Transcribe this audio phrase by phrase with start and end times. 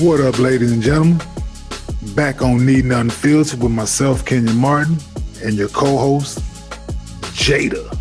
[0.00, 1.18] What up, ladies and gentlemen?
[2.16, 4.96] Back on Need Nothing Filtered with myself, Kenyon Martin,
[5.44, 6.40] and your co-host,
[7.32, 7.94] Jada.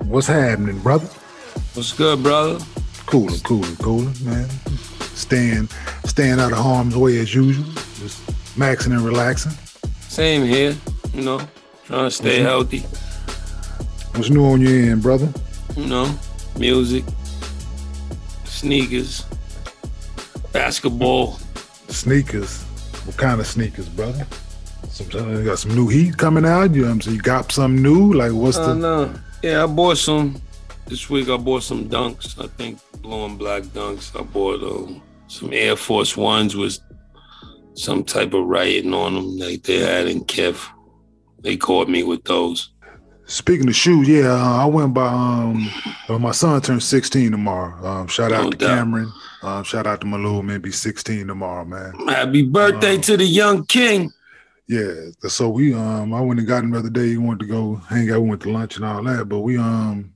[0.06, 1.06] What's happening, brother?
[1.74, 2.62] What's good, brother?
[3.06, 4.48] Cooler, cooler, cooler, man.
[5.14, 5.68] Staying,
[6.04, 7.64] staying out of harm's way as usual.
[8.00, 9.52] Just maxing and relaxing.
[10.00, 10.76] Same here,
[11.14, 11.40] you know,
[11.86, 12.80] trying to stay healthy.
[14.16, 15.32] What's new on your end, brother?
[15.76, 16.12] You know,
[16.58, 17.04] music,
[18.62, 19.24] sneakers,
[20.52, 21.32] basketball.
[21.88, 22.62] Sneakers.
[23.04, 24.24] What kind of sneakers, brother?
[24.88, 26.72] Some, you got some new heat coming out.
[26.72, 27.16] You know what I'm saying?
[27.16, 28.12] You got some new?
[28.12, 28.74] Like what's Uh, the?
[28.76, 29.14] no.
[29.42, 30.40] Yeah, I bought some
[30.86, 31.28] this week.
[31.28, 32.40] I bought some dunks.
[32.42, 34.16] I think blue and black dunks.
[34.18, 36.78] I bought um, some Air Force Ones with
[37.74, 40.56] some type of writing on them, like they had in Kev.
[41.40, 42.71] They caught me with those.
[43.32, 45.06] Speaking of shoes, yeah, uh, I went by.
[45.06, 45.66] Um,
[46.06, 47.86] uh, my son turned 16 tomorrow.
[47.86, 48.76] Um, shout out No to doubt.
[48.76, 49.10] Cameron.
[49.42, 50.60] Um, shout out to my little man.
[50.60, 51.94] Be 16 tomorrow, man.
[52.08, 54.12] Happy birthday to the young king.
[54.68, 54.92] Yeah.
[55.28, 57.08] So we um, I went and got him the other day.
[57.08, 58.20] He wanted to go hang out.
[58.20, 59.26] We went to lunch and all that.
[59.30, 60.12] But we um,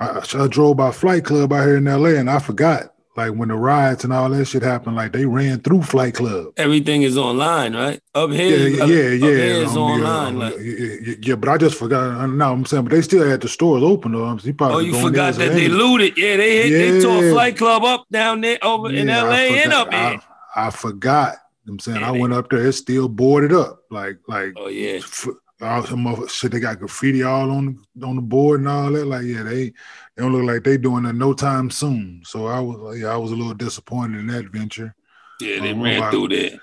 [0.00, 2.16] I, I drove by Flight Club out here in L.A.
[2.16, 2.92] and I forgot.
[3.18, 6.52] Like when the riots and all that shit happened, like they ran through Flight Club.
[6.56, 8.00] Everything is online, right?
[8.14, 9.36] Up here, Yeah, yeah, yeah, Up yeah.
[9.36, 10.34] here is um, online.
[10.34, 12.28] um, like, yeah, yeah, yeah, but I just forgot.
[12.30, 14.36] No, I'm saying, but they still had the stores open though.
[14.36, 16.16] He probably oh, you forgot that they looted.
[16.16, 19.92] Yeah, they hit, they tore Flight Club up down there over in LA and up
[19.92, 20.20] here.
[20.54, 21.38] I, I forgot.
[21.66, 22.64] I'm saying Yeah, I went up there.
[22.68, 23.80] It's still boarded up.
[23.90, 25.26] Like like oh yeah, f-
[25.60, 26.52] all some of shit.
[26.52, 29.06] They got graffiti all on on the board and all that.
[29.06, 29.72] Like yeah, they
[30.18, 32.22] they don't look like they doing it no time soon.
[32.24, 34.94] So I was yeah, I was a little disappointed in that venture.
[35.40, 36.10] yeah, they Oh, ran wow.
[36.10, 36.60] through there.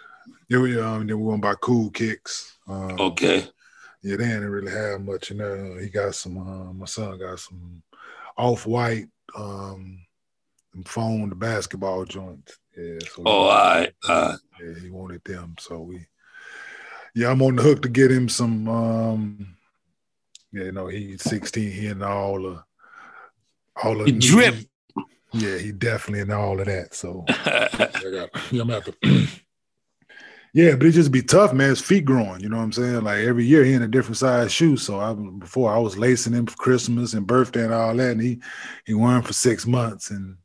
[0.49, 2.57] Then we um then we went by Cool Kicks.
[2.67, 3.47] Um, Okay,
[4.03, 5.79] Yeah, they didn't really have much in there.
[5.79, 6.37] He got some.
[6.37, 7.81] Uh, my son got some
[8.37, 9.07] off white
[9.37, 9.99] um
[10.85, 12.59] phone the basketball joints.
[12.77, 12.99] Yeah.
[12.99, 14.39] So oh, all right, all right.
[14.61, 15.55] Yeah, he wanted them.
[15.59, 16.05] So we
[17.15, 19.55] yeah, I'm on the hook to get him some um
[20.51, 22.63] yeah, you know, he's 16, he and all the
[23.83, 24.55] all of He drip.
[25.33, 26.93] Yeah, he definitely in all of that.
[26.93, 28.95] So I got, yeah, I'm have to
[30.53, 31.67] Yeah, but it just be tough, man.
[31.67, 33.03] His feet growing, you know what I'm saying?
[33.03, 34.77] Like every year he in a different size shoe.
[34.77, 38.21] So I before I was lacing him for Christmas and birthday and all that, and
[38.21, 38.39] he
[38.85, 40.37] he wore 'em for six months and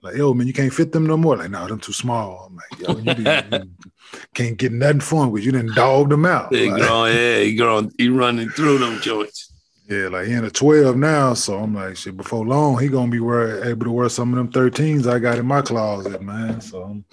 [0.00, 1.36] like, yo, man, you can't fit them no more.
[1.36, 2.46] Like, no, them too small.
[2.46, 3.70] I'm like, yo, you, didn't- you
[4.34, 6.50] can't get nothing for him because you didn't dog them out.
[6.50, 9.50] They Like, growing, yeah, he growing, he running through them joints.
[9.88, 11.34] Yeah, like he in a 12 now.
[11.34, 14.36] So I'm like, shit, before long, he gonna be wear, able to wear some of
[14.36, 16.60] them 13s I got in my closet, man.
[16.60, 17.04] So I'm,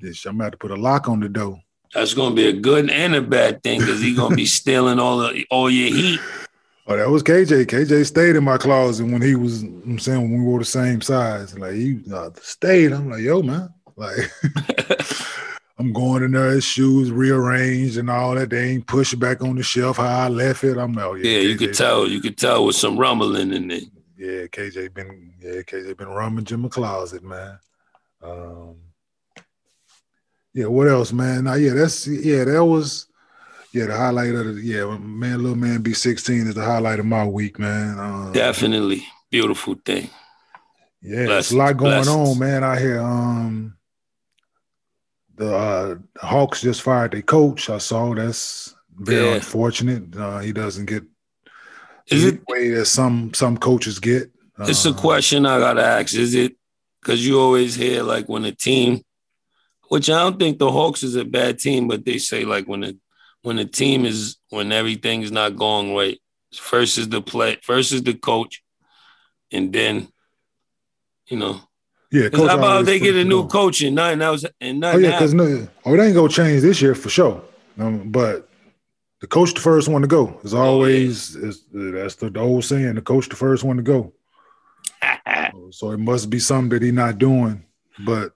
[0.00, 1.60] shit, I'm gonna have to put a lock on the door.
[1.94, 5.18] That's gonna be a good and a bad thing because he gonna be stealing all
[5.18, 6.20] the all your heat.
[6.86, 7.66] Oh, that was KJ.
[7.66, 11.00] KJ stayed in my closet when he was, I'm saying, when we were the same
[11.00, 11.56] size.
[11.56, 12.92] Like, he uh, stayed.
[12.92, 13.72] I'm like, yo, man.
[13.94, 14.32] Like,
[15.78, 18.50] I'm going in there, his shoes rearranged and all that.
[18.50, 20.76] They ain't pushed back on the shelf how I left it.
[20.76, 21.30] I'm like, oh, yeah.
[21.30, 23.80] Yeah, you KJ could tell, you could tell with some rumbling in there.
[24.16, 27.58] Yeah, KJ been, yeah, KJ been rummaging my closet, man.
[28.22, 28.76] Um,
[30.54, 31.44] yeah, what else, man?
[31.44, 33.06] Now, yeah, that's, yeah, that was,
[33.72, 37.06] yeah, the highlight of the, yeah, man, little man be 16 is the highlight of
[37.06, 37.98] my week, man.
[37.98, 40.10] Um, Definitely beautiful thing.
[41.00, 42.62] Yeah, there's a lot going on, man.
[42.62, 43.74] Out here, um,
[45.36, 47.70] the uh, Hawks just fired their coach.
[47.70, 49.34] I saw that's very Yeah.
[49.36, 50.14] unfortunate.
[50.14, 51.04] Uh, he doesn't get
[52.08, 52.40] Is the it?
[52.48, 54.30] way that some some coaches get.
[54.60, 56.14] It's a Uh, question I gotta ask.
[56.14, 56.56] Is it
[57.00, 59.02] because you always hear like when a team,
[59.88, 62.84] which I don't think the Hawks is a bad team, but they say like when
[62.84, 62.92] a
[63.42, 66.20] when a team is when everything is not going right,
[66.54, 68.62] first is the play, first is the coach,
[69.50, 70.08] and then
[71.28, 71.60] you know.
[72.12, 75.12] Yeah, coach how about they get a new coach and nothing else and Oh yeah,
[75.12, 77.42] because no, oh, it ain't gonna change this year for sure.
[77.78, 78.50] Um, but
[79.22, 80.62] the coach the first one to go is Oh, yeah.
[80.62, 82.96] always is that's the, the old saying.
[82.96, 84.12] The coach the first one to go.
[85.70, 87.64] So it must be something that he's not doing.
[88.04, 88.32] But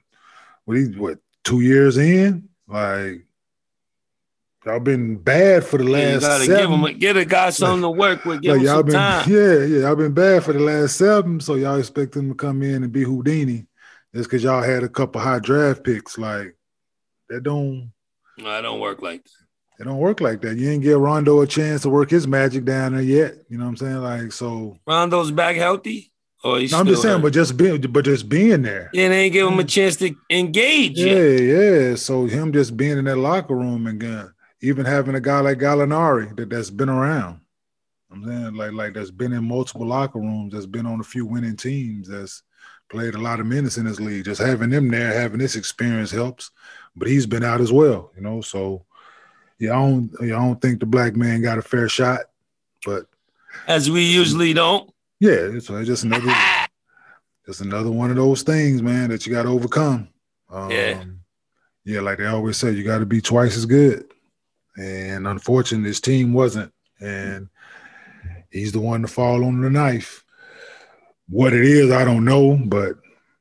[0.64, 3.25] what he what two years in, like
[4.66, 6.60] y'all been bad for the Yeah, you last gotta seven.
[6.60, 8.42] give him a, get a guy something to work with.
[8.42, 9.30] Give like y'all some been time.
[9.30, 11.40] yeah yeah y'all been bad for the last seven.
[11.40, 13.66] So y'all expect him to come in and be Houdini.
[14.14, 16.56] Just because y'all had a couple high draft picks, like
[17.28, 17.92] that don't.
[18.38, 19.30] No, I don't work like that.
[19.78, 20.56] It don't work like that.
[20.56, 23.34] You ain't give Rondo a chance to work his magic down there yet.
[23.50, 23.96] You know what I'm saying?
[23.96, 24.78] Like so.
[24.86, 26.12] Rondo's back healthy.
[26.44, 27.22] Oh, no, I'm just saying, hurt?
[27.22, 28.90] but just being, but just being there.
[28.92, 30.98] Yeah, they ain't give him a chance to engage.
[30.98, 31.40] Yeah, yet.
[31.40, 31.94] yeah.
[31.96, 34.26] So him just being in that locker room and uh,
[34.60, 37.40] even having a guy like Gallinari that that's been around.
[38.10, 41.26] I'm saying like like that's been in multiple locker rooms, that's been on a few
[41.26, 42.42] winning teams, that's
[42.88, 44.24] played a lot of minutes in this league.
[44.24, 46.50] Just having them there, having this experience helps.
[46.94, 48.40] But he's been out as well, you know.
[48.40, 48.84] So
[49.58, 52.20] yeah, I don't I don't think the black man got a fair shot,
[52.84, 53.06] but
[53.66, 54.90] as we usually don't.
[55.18, 56.32] Yeah, it's just another
[57.46, 60.08] just another one of those things, man, that you got to overcome.
[60.50, 61.04] Um, yeah,
[61.84, 64.12] yeah, like they always say, you got to be twice as good.
[64.78, 67.48] And unfortunately, his team wasn't, and
[68.50, 70.24] he's the one to fall on the knife.
[71.28, 72.94] What it is, I don't know, but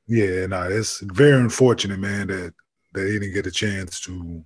[0.07, 2.53] yeah, no, nah, it's very unfortunate, man, that
[2.93, 4.43] that he didn't get a chance to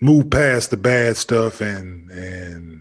[0.00, 2.80] move past the bad stuff and and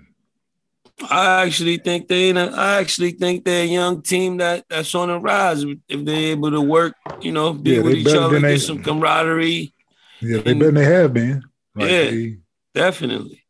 [1.09, 5.19] I actually think they I actually think they're a young team that that's on the
[5.19, 8.83] rise if they're able to work, you know, be yeah, with each other, get some
[8.83, 9.73] camaraderie.
[10.21, 11.43] Yeah, they better they have been.
[11.75, 12.37] Like yeah, they,
[12.73, 13.43] definitely.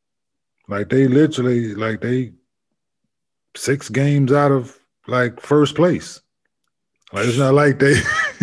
[0.67, 2.33] Like they literally like they
[3.55, 4.77] six games out of
[5.07, 6.21] like first place.
[7.11, 7.95] Like it's not like they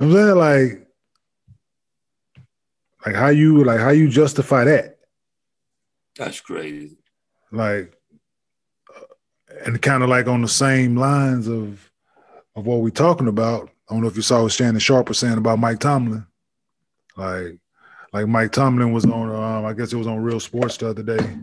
[0.00, 0.86] I'm saying like
[3.06, 4.98] like how you like how you justify that?
[6.16, 6.98] That's crazy.
[7.52, 7.96] Like,
[8.94, 9.00] uh,
[9.64, 11.90] and kind of like on the same lines of
[12.56, 13.70] of what we're talking about.
[13.88, 16.26] I don't know if you saw what Shannon Sharpe was saying about Mike Tomlin.
[17.20, 17.58] Like,
[18.12, 19.30] like Mike Tomlin was on.
[19.30, 21.36] Um, I guess it was on Real Sports the other day,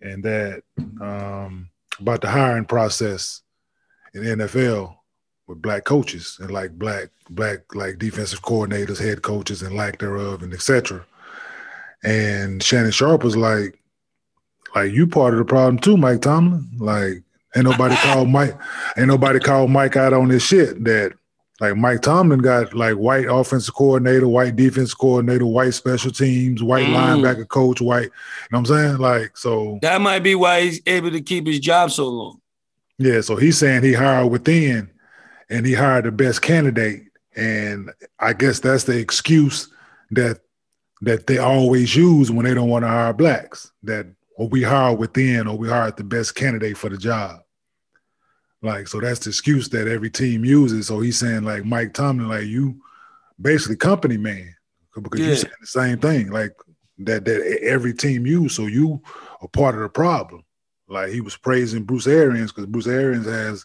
[0.00, 0.62] and that
[1.00, 1.68] um,
[1.98, 3.42] about the hiring process
[4.14, 4.96] in NFL
[5.48, 10.42] with black coaches and like black black like defensive coordinators, head coaches, and lack thereof,
[10.42, 11.04] and etc.
[12.04, 13.78] And Shannon Sharpe was like,
[14.74, 16.70] like you part of the problem too, Mike Tomlin.
[16.78, 17.22] Like
[17.54, 18.56] ain't nobody called Mike,
[18.96, 21.12] ain't nobody called Mike out on this shit that
[21.62, 26.86] like Mike Tomlin got like white offensive coordinator, white defense coordinator, white special teams, white
[26.86, 26.96] mm.
[26.96, 28.02] linebacker coach, white.
[28.02, 28.08] You
[28.50, 28.96] know what I'm saying?
[28.98, 32.40] Like so that might be why he's able to keep his job so long.
[32.98, 34.90] Yeah, so he's saying he hired within
[35.50, 37.04] and he hired the best candidate.
[37.36, 39.72] And I guess that's the excuse
[40.10, 40.40] that
[41.02, 43.70] that they always use when they don't want to hire blacks.
[43.84, 47.41] That or we hire within or we hire the best candidate for the job.
[48.62, 50.86] Like, so that's the excuse that every team uses.
[50.86, 52.80] So he's saying, like Mike Tomlin, like you
[53.40, 54.54] basically company man.
[54.94, 55.26] Because yeah.
[55.26, 56.54] you're saying the same thing, like
[56.98, 58.54] that that every team use.
[58.54, 59.02] So you
[59.40, 60.44] are part of the problem.
[60.88, 63.64] Like he was praising Bruce Arians because Bruce Arians has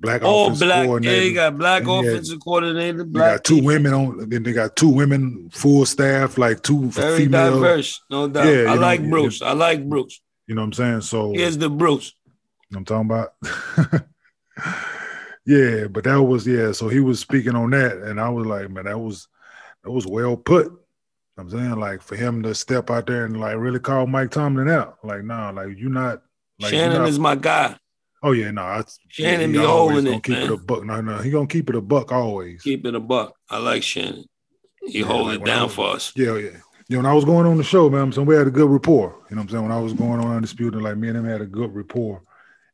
[0.00, 1.16] black oh, offensive black, coordinator.
[1.16, 3.04] Yeah, you got black offensive had, coordinator.
[3.04, 3.66] Black got two people.
[3.68, 4.28] women on.
[4.28, 7.60] Then they got two women full staff, like two very female.
[7.60, 8.46] diverse, no doubt.
[8.46, 9.40] Yeah, I like know, Bruce.
[9.40, 10.20] I like Bruce.
[10.46, 11.00] You know what I'm saying?
[11.02, 12.14] So here's the Bruce.
[12.70, 14.04] You know what I'm talking about.
[15.46, 16.72] yeah, but that was yeah.
[16.72, 19.28] So he was speaking on that, and I was like, man, that was
[19.84, 20.72] that was well put.
[21.36, 24.68] I'm saying like for him to step out there and like really call Mike Tomlin
[24.68, 26.22] out, like nah, like you not.
[26.58, 27.76] Like, Shannon not, is my guy.
[28.22, 30.22] Oh yeah, no, I, Shannon be holding it.
[30.22, 30.42] Keep man.
[30.42, 30.84] it a buck.
[30.84, 32.62] No, no, he gonna keep it a buck always.
[32.62, 33.34] Keep it a buck.
[33.48, 34.26] I like Shannon.
[34.84, 36.12] He yeah, hold like it down was, for us.
[36.14, 36.50] Yeah, yeah.
[36.88, 38.68] You know, when I was going on the show, man, so we had a good
[38.68, 39.16] rapport.
[39.30, 39.62] You know what I'm saying?
[39.62, 42.22] When I was going on Undisputed, like me and him had a good rapport.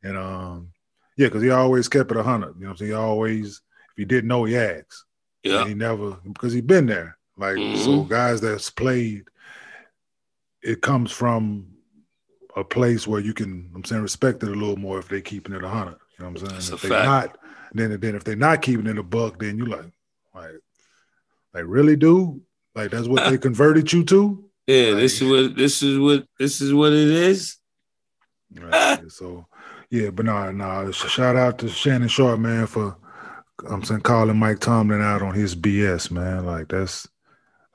[0.03, 0.71] And um,
[1.17, 2.55] yeah, because he always kept it a hundred.
[2.55, 2.91] You know what I'm saying?
[2.91, 5.03] He always, if he didn't know, he asked.
[5.43, 5.61] Yeah.
[5.61, 7.17] And he never because he been there.
[7.37, 7.83] Like mm-hmm.
[7.83, 9.25] so guys that's played,
[10.61, 11.67] it comes from
[12.55, 15.53] a place where you can, I'm saying, respect it a little more if they keeping
[15.53, 15.97] it a hundred.
[16.17, 16.53] You know what I'm saying?
[16.53, 17.37] That's if they not,
[17.73, 19.91] then then if they're not keeping it a buck, then you like,
[20.33, 20.55] like,
[21.53, 22.41] like really, dude?
[22.75, 24.43] Like that's what they converted you to?
[24.65, 27.57] Yeah, like, this is what this is what this is what it is.
[28.53, 29.11] Right.
[29.11, 29.45] so
[29.89, 30.91] yeah, but nah, nah.
[30.91, 32.97] Shout out to Shannon Sharpe, man, for
[33.69, 36.45] I'm saying calling Mike Tomlin out on his BS, man.
[36.45, 37.07] Like that's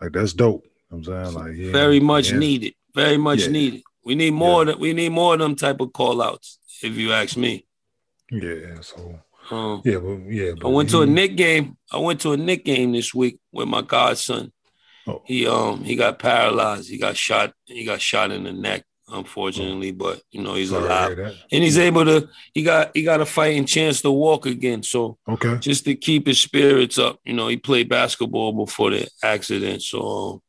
[0.01, 0.65] like that's dope.
[0.91, 2.39] I'm saying like yeah, very much yeah.
[2.39, 2.75] needed.
[2.95, 3.49] Very much yeah.
[3.49, 3.83] needed.
[4.05, 4.67] We need more.
[4.67, 4.75] Yeah.
[4.75, 6.59] we need more of them type of call outs.
[6.83, 7.67] If you ask me.
[8.31, 8.81] Yeah.
[8.81, 9.21] So.
[9.51, 10.53] Um, yeah, but yeah.
[10.61, 11.77] But I went he, to a Knick game.
[11.91, 14.53] I went to a Knick game this week with my godson.
[15.07, 15.23] Oh.
[15.25, 16.89] He um he got paralyzed.
[16.89, 17.53] He got shot.
[17.65, 19.93] He got shot in the neck, unfortunately.
[19.93, 22.29] But you know he's Sorry alive, and he's able to.
[22.55, 24.83] He got he got a fighting chance to walk again.
[24.83, 27.21] So okay, just to keep his spirits up.
[27.25, 30.43] You know he played basketball before the accident, so um,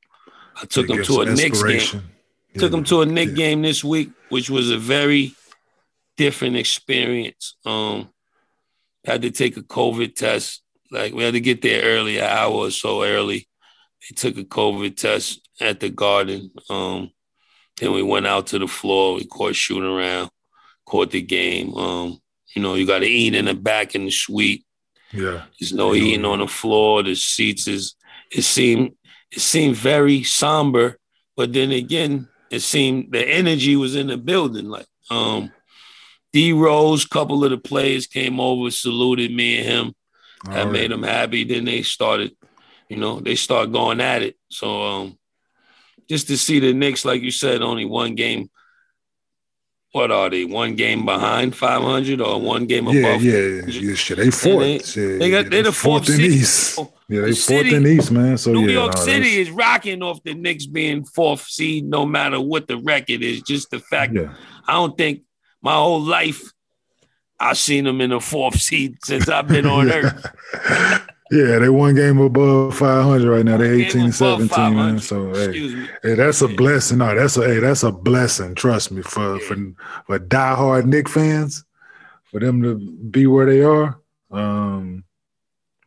[0.62, 2.03] I took him to a Knicks game.
[2.58, 3.36] Took him to a Knick yeah.
[3.36, 5.34] game this week, which was a very
[6.17, 7.55] different experience.
[7.65, 8.10] Um,
[9.05, 10.62] had to take a COVID test.
[10.91, 13.48] Like we had to get there early, an hour or so early.
[14.01, 16.51] They took a COVID test at the garden.
[16.70, 17.12] Um,
[17.77, 19.15] then we went out to the floor.
[19.15, 20.30] We caught shooting around,
[20.86, 21.74] caught the game.
[21.75, 22.20] Um,
[22.56, 24.65] you know, you got to eat in the back in the suite.
[25.12, 27.03] Yeah, there's no eating on the floor.
[27.03, 27.96] The seats is
[28.32, 28.96] it seemed
[29.32, 30.98] it seemed very somber,
[31.36, 34.70] but then again, it seemed the energy was in the building.
[34.70, 35.51] Like um,
[36.32, 39.96] D Rose, couple of the players came over, saluted me and him.
[40.46, 40.72] All that right.
[40.72, 41.44] made them happy.
[41.44, 42.36] Then they started,
[42.89, 44.36] you know, they start going at it.
[44.50, 45.18] So um,
[46.10, 48.50] just to see the Knicks, like you said, only one game.
[49.91, 50.43] What are they?
[50.45, 53.22] One game behind 500 or one game above?
[53.22, 53.93] Yeah, yeah, yeah.
[53.93, 54.95] Shit, they fourth.
[54.95, 56.79] They, yeah, they got they the fourth, fourth in East.
[57.07, 58.38] Yeah, they the fourth in East, man.
[58.39, 62.07] So New yeah, York no, City is rocking off the Knicks being fourth seed, no
[62.07, 63.43] matter what the record is.
[63.43, 64.33] Just the fact, yeah.
[64.67, 65.22] I don't think
[65.62, 66.41] my whole life
[67.39, 71.10] I've seen them in the fourth seed since I've been on earth.
[71.32, 73.58] Yeah, they one game above 500 right now.
[73.58, 75.00] They're 18 17, man.
[75.00, 76.98] So hey, hey, that's a blessing.
[77.00, 78.56] No, that's a hey, that's a blessing.
[78.56, 79.56] Trust me, for for
[80.06, 81.63] for diehard Knick fans,
[82.25, 84.00] for them to be where they are.
[84.32, 85.06] Um,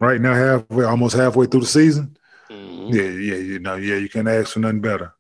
[0.01, 2.17] right now, halfway, almost halfway through the season.
[2.51, 2.95] Mm-hmm.
[2.95, 5.13] Yeah, yeah, you know, yeah, you can't ask for nothing better.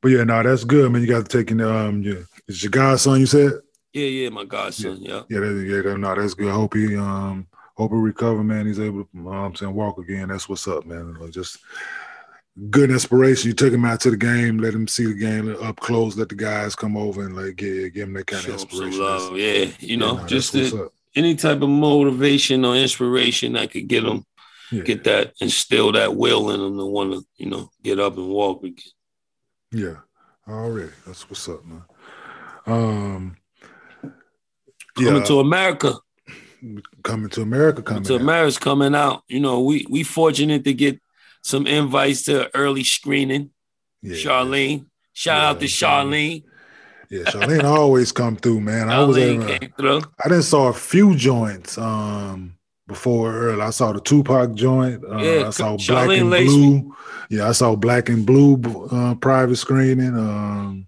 [0.00, 1.02] But yeah, no, that's good, man.
[1.02, 3.20] You got to take in um, yeah, it's your godson.
[3.20, 3.52] You said.
[3.92, 4.98] Yeah, yeah, my godson.
[5.00, 6.48] Yeah, yeah, yeah, yeah no, that's good.
[6.48, 7.46] I hope he um
[7.78, 8.66] hope he recover, man.
[8.66, 10.28] He's able to, you know I'm saying, walk again.
[10.28, 11.14] That's what's up, man.
[11.14, 11.58] Like Just
[12.70, 13.48] good inspiration.
[13.48, 16.28] You took him out to the game, let him see the game up close, let
[16.28, 19.00] the guys come over and like give, give him that kind Show of inspiration.
[19.00, 19.36] Love.
[19.36, 24.04] Yeah, you know, yeah, just the, any type of motivation or inspiration that could get
[24.04, 24.24] him,
[24.72, 24.82] yeah.
[24.82, 28.28] get that, instill that will in him to want to, you know, get up and
[28.28, 28.84] walk again.
[29.70, 29.96] Yeah,
[30.48, 30.90] already.
[31.06, 31.84] That's what's up, man.
[32.66, 33.36] Um,
[34.96, 35.24] coming yeah.
[35.24, 35.94] to America
[37.02, 39.22] coming to America coming to America's coming out.
[39.28, 41.00] You know, we we fortunate to get
[41.42, 43.50] some invites to early screening.
[44.02, 44.86] Yeah, Charlene.
[45.12, 46.44] Shout yeah, out to Charlene.
[47.10, 48.90] Yeah, Charlene always come through, man.
[48.90, 52.54] I was at, uh, I didn't saw a few joints um
[52.86, 53.62] before early.
[53.62, 55.04] I saw the Tupac joint.
[55.04, 56.96] Uh, yeah, I saw Charlene Black and Blue.
[57.30, 60.16] Yeah, I saw Black and Blue uh, private screening.
[60.16, 60.86] Um,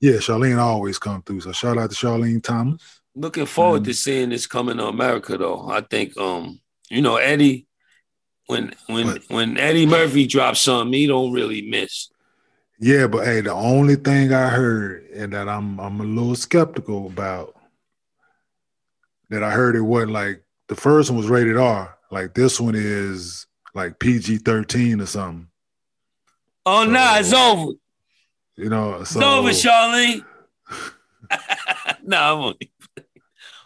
[0.00, 1.40] yeah, Charlene always come through.
[1.40, 2.93] So shout out to Charlene Thomas.
[3.16, 3.90] Looking forward mm-hmm.
[3.90, 5.68] to seeing this coming to America, though.
[5.68, 7.66] I think, um, you know, Eddie,
[8.46, 12.10] when when but, when Eddie Murphy drops something, he don't really miss.
[12.80, 17.06] Yeah, but hey, the only thing I heard and that I'm I'm a little skeptical
[17.06, 17.54] about
[19.30, 22.74] that I heard it wasn't like the first one was rated R, like this one
[22.76, 25.48] is like PG thirteen or something.
[26.66, 27.72] Oh so, no, nah, it's over.
[28.56, 30.24] You know, so, it's over, Charlene.
[32.04, 32.72] no, I'm only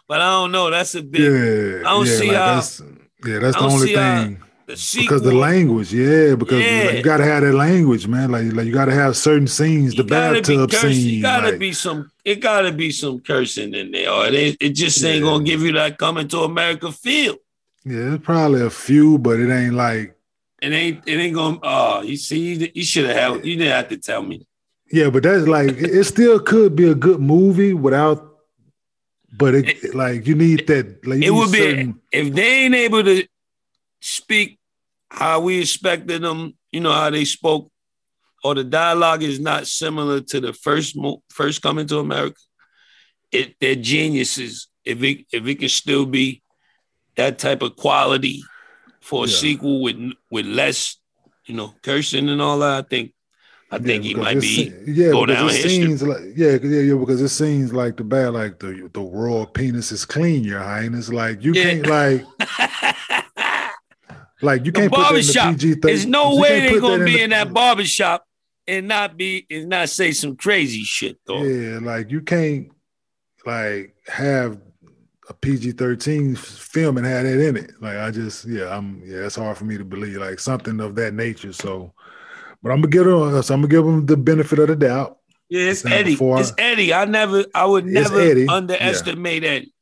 [0.09, 0.71] but I don't know.
[0.71, 1.21] That's a big.
[1.21, 2.55] Yeah, I don't yeah, see like how.
[2.55, 2.81] That's,
[3.25, 4.41] yeah, that's the only thing.
[4.65, 6.91] The because the language, yeah, because yeah.
[6.91, 8.31] you gotta have that language, man.
[8.31, 11.15] Like, like you gotta have certain scenes, you the bathtub scene.
[11.15, 12.11] You gotta like, be some.
[12.25, 15.31] It gotta be some cursing in there, or it, it just ain't yeah.
[15.31, 17.37] gonna give you that coming to America feel.
[17.85, 20.15] Yeah, it's probably a few, but it ain't like.
[20.61, 21.07] It ain't.
[21.07, 21.59] It ain't gonna.
[21.63, 23.43] Oh, you see, you should have.
[23.45, 24.45] You didn't have to tell me.
[24.91, 28.28] Yeah, but that's like it still could be a good movie without
[29.31, 31.05] but it, it, like you need that.
[31.05, 31.93] Like, it would certain...
[31.93, 33.27] be if they ain't able to
[33.99, 34.59] speak
[35.09, 36.55] how we expected them.
[36.71, 37.71] You know how they spoke,
[38.43, 42.39] or the dialogue is not similar to the first mo- first coming to America.
[43.31, 44.67] It they're geniuses.
[44.83, 46.41] If it if it can still be
[47.15, 48.43] that type of quality
[49.01, 49.35] for a yeah.
[49.35, 50.97] sequel with with less,
[51.45, 53.13] you know, cursing and all that, I think
[53.71, 56.95] I think yeah, he might be yeah, go down it seems like yeah, yeah, yeah,
[56.95, 61.09] because it seems like the bad, like the the raw penis is clean, your highness.
[61.09, 61.63] Like you yeah.
[61.63, 62.25] can't like
[64.41, 67.25] like you can't put that in the PG There's no way they're gonna be in,
[67.25, 68.25] in that barbershop
[68.67, 71.43] and not be and not say some crazy shit though.
[71.43, 72.71] Yeah, like you can't
[73.45, 74.59] like have
[75.29, 77.71] a PG thirteen film and have that in it.
[77.79, 80.95] Like I just yeah, I'm yeah, it's hard for me to believe like something of
[80.95, 81.53] that nature.
[81.53, 81.93] So
[82.61, 83.41] but I'm gonna give him.
[83.41, 85.17] So I'm gonna give him the benefit of the doubt.
[85.49, 86.17] Yeah, it's Eddie.
[86.19, 86.93] It's Eddie.
[86.93, 87.45] I never.
[87.55, 88.47] I would never Eddie.
[88.47, 89.49] underestimate yeah.
[89.49, 89.73] Eddie.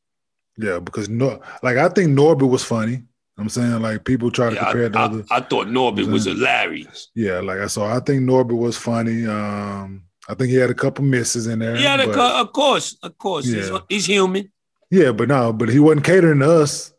[0.58, 3.04] Yeah, because no, like I think Norbit was funny.
[3.38, 5.26] I'm saying like people try to yeah, compare I, to I, other.
[5.30, 7.10] I thought Norbit was hilarious.
[7.14, 7.96] Yeah, like I saw.
[7.96, 9.28] I think Norbit was funny.
[9.28, 11.78] Um, I think he had a couple misses in there.
[11.78, 13.46] Yeah, of course, of course.
[13.46, 13.62] Yeah.
[13.62, 14.52] He's, he's human.
[14.90, 16.94] Yeah, but no, but he wasn't catering to us.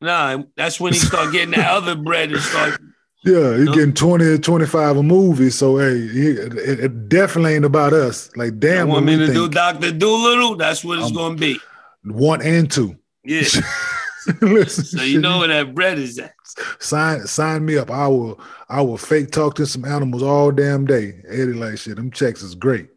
[0.00, 2.80] Nah, that's when he started getting that other bread and start
[3.24, 5.50] yeah, he's getting 20 or 25 a movie.
[5.50, 8.34] So, hey, he, it, it, definitely ain't about us.
[8.36, 8.88] Like, damn.
[8.88, 9.36] You want me to think.
[9.36, 9.92] do Dr.
[9.92, 10.56] Dolittle?
[10.56, 11.60] That's what it's um, going to be.
[12.04, 12.96] One and two.
[13.24, 13.42] Yeah.
[14.40, 16.34] Listen, so you know where that bread is at.
[16.78, 17.90] Sign sign me up.
[17.90, 21.20] I will I will fake talk to some animals all damn day.
[21.28, 21.96] Eddie like shit.
[21.96, 22.88] Them checks is great.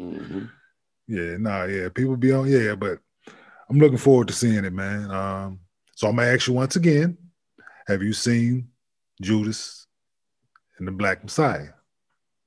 [0.00, 0.46] Mm-hmm.
[1.06, 1.88] Yeah, nah, yeah.
[1.90, 2.98] People be on, yeah, but
[3.68, 5.10] I'm looking forward to seeing it, man.
[5.10, 5.60] Um,
[5.94, 7.18] so I'm gonna ask you once again:
[7.86, 8.68] Have you seen
[9.20, 9.86] Judas
[10.78, 11.70] and the Black Messiah,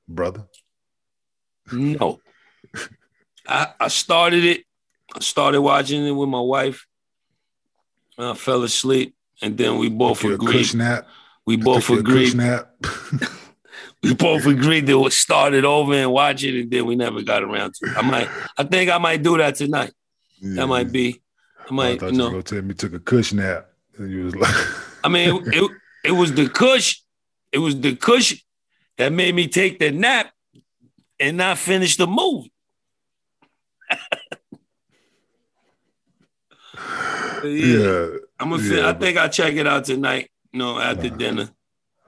[0.08, 0.48] brother?
[1.72, 2.20] No.
[3.48, 4.64] I, I started it.
[5.16, 6.86] I started watching it with my wife.
[8.18, 10.74] I fell asleep, and then we both agreed.
[11.46, 12.34] We both agreed.
[14.04, 17.44] we both agreed that we started over and watch it, and then we never got
[17.44, 17.98] around to it.
[17.98, 19.94] I might, I think I might do that tonight.
[20.40, 20.62] Yeah.
[20.62, 21.22] That might be.
[21.70, 22.32] I might, I you know.
[22.32, 24.54] You tell me took a cush nap, and you was like.
[25.04, 25.72] I mean, it,
[26.08, 27.04] it was the cush,
[27.52, 28.44] it was the cush
[28.98, 30.32] that made me take the nap
[31.20, 32.52] and not finish the movie.
[37.44, 38.08] yeah, yeah,
[38.40, 38.58] I'm a.
[38.58, 40.30] Yeah, I think I'll check it out tonight.
[40.54, 41.50] You know, after dinner.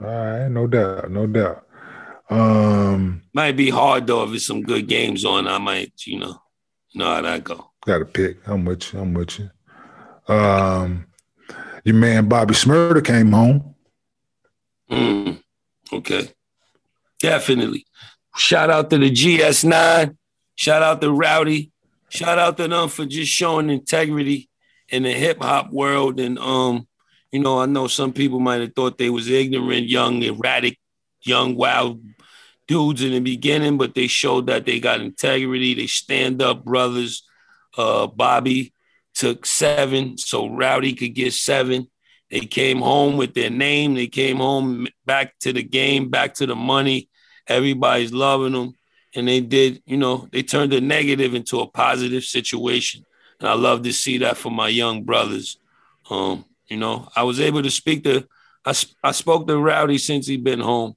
[0.01, 1.65] All right, no doubt, no doubt.
[2.29, 5.47] Um, might be hard though if it's some good games on.
[5.47, 6.41] I might, you know,
[6.95, 7.71] know how that go.
[7.85, 8.37] Got to pick.
[8.47, 8.99] I'm with you.
[8.99, 9.49] I'm with you.
[10.33, 11.07] Um,
[11.83, 13.68] your man Bobby Shmurda came home.
[14.89, 15.41] Mm,
[15.93, 16.29] okay,
[17.19, 17.85] definitely.
[18.35, 20.15] Shout out to the GS9.
[20.55, 21.71] Shout out to Rowdy.
[22.09, 24.49] Shout out to them for just showing integrity
[24.89, 26.19] in the hip hop world.
[26.19, 26.87] And um,
[27.31, 30.79] you know, I know some people might have thought they was ignorant, young, erratic,
[31.21, 32.01] young, wild
[32.67, 35.73] dudes in the beginning, but they showed that they got integrity.
[35.73, 37.23] They stand up brothers.
[37.77, 38.73] Uh, Bobby
[39.13, 41.89] took seven, so Rowdy could get seven.
[42.29, 43.95] They came home with their name.
[43.95, 47.09] They came home back to the game, back to the money.
[47.47, 48.73] Everybody's loving them.
[49.15, 53.03] And they did, you know, they turned a negative into a positive situation.
[53.39, 55.57] And I love to see that for my young brothers.
[56.09, 58.27] Um, you know, I was able to speak to,
[58.65, 60.95] I, I spoke to Rowdy since he been home.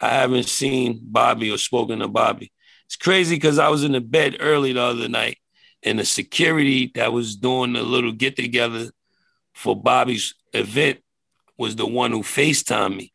[0.00, 2.52] I haven't seen Bobby or spoken to Bobby.
[2.86, 5.38] It's crazy because I was in the bed early the other night
[5.82, 8.90] and the security that was doing the little get together
[9.60, 11.00] for Bobby's event
[11.58, 13.12] was the one who FaceTimed me.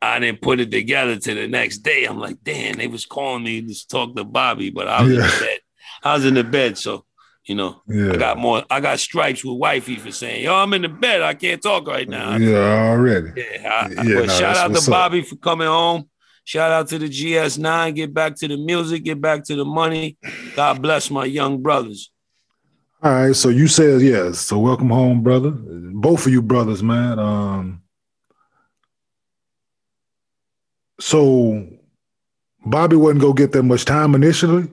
[0.00, 2.04] I didn't put it together to the next day.
[2.04, 5.24] I'm like, damn, they was calling me to talk to Bobby, but I was yeah.
[5.24, 5.58] in the bed.
[6.04, 7.04] I was in the bed, so
[7.44, 8.12] you know, yeah.
[8.12, 8.62] I got more.
[8.70, 11.22] I got stripes with wifey for saying, "Yo, I'm in the bed.
[11.22, 13.32] I can't talk right now." Yeah, already.
[13.34, 15.26] Yeah, I, yeah but no, shout out to Bobby up.
[15.26, 16.08] for coming home.
[16.44, 17.94] Shout out to the GS9.
[17.96, 19.02] Get back to the music.
[19.04, 20.18] Get back to the money.
[20.54, 22.12] God bless my young brothers.
[23.02, 24.40] All right, so you said yes.
[24.40, 25.52] So welcome home, brother.
[25.52, 27.18] Both of you brothers, man.
[27.18, 27.82] Um,
[30.98, 31.66] so
[32.64, 34.68] Bobby wasn't gonna get that much time initially.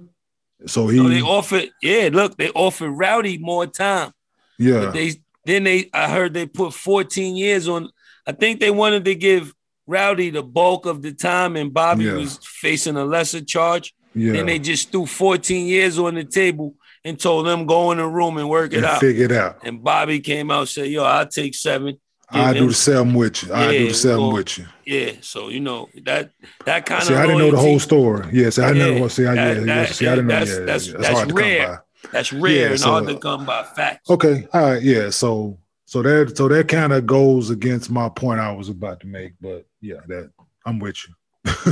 [0.65, 4.11] So he no, they offered, yeah, look, they offered Rowdy more time.
[4.59, 4.85] Yeah.
[4.85, 5.13] But they
[5.45, 7.89] then they I heard they put 14 years on.
[8.25, 9.53] I think they wanted to give
[9.85, 12.15] Rowdy the bulk of the time, and Bobby yeah.
[12.15, 13.93] was facing a lesser charge.
[14.13, 14.33] Yeah.
[14.33, 16.75] Then they just threw 14 years on the table
[17.07, 18.99] and told them go in the room and work it and out.
[18.99, 19.59] Figure it out.
[19.63, 21.99] And Bobby came out and said, "Yo, I'll take seven.
[22.29, 23.53] I do the seven with you.
[23.53, 24.65] I do the seven with you.
[24.85, 25.13] Yeah.
[25.21, 26.31] So you know that
[26.65, 27.17] that kind see, of.
[27.17, 28.51] See, I didn't know the whole story.
[28.51, 29.25] See, I yeah, never see.
[29.25, 30.59] I, that, yeah, that, see, I didn't that's, know.
[30.59, 31.83] Yeah, that's, that's, that's rare.
[32.11, 34.09] That's rare yeah, and so, hard to come by facts.
[34.09, 34.47] Okay.
[34.53, 34.81] All right.
[34.81, 35.09] Yeah.
[35.09, 39.07] So so that so that kind of goes against my point I was about to
[39.07, 40.31] make, but yeah, that
[40.65, 41.13] I'm with you.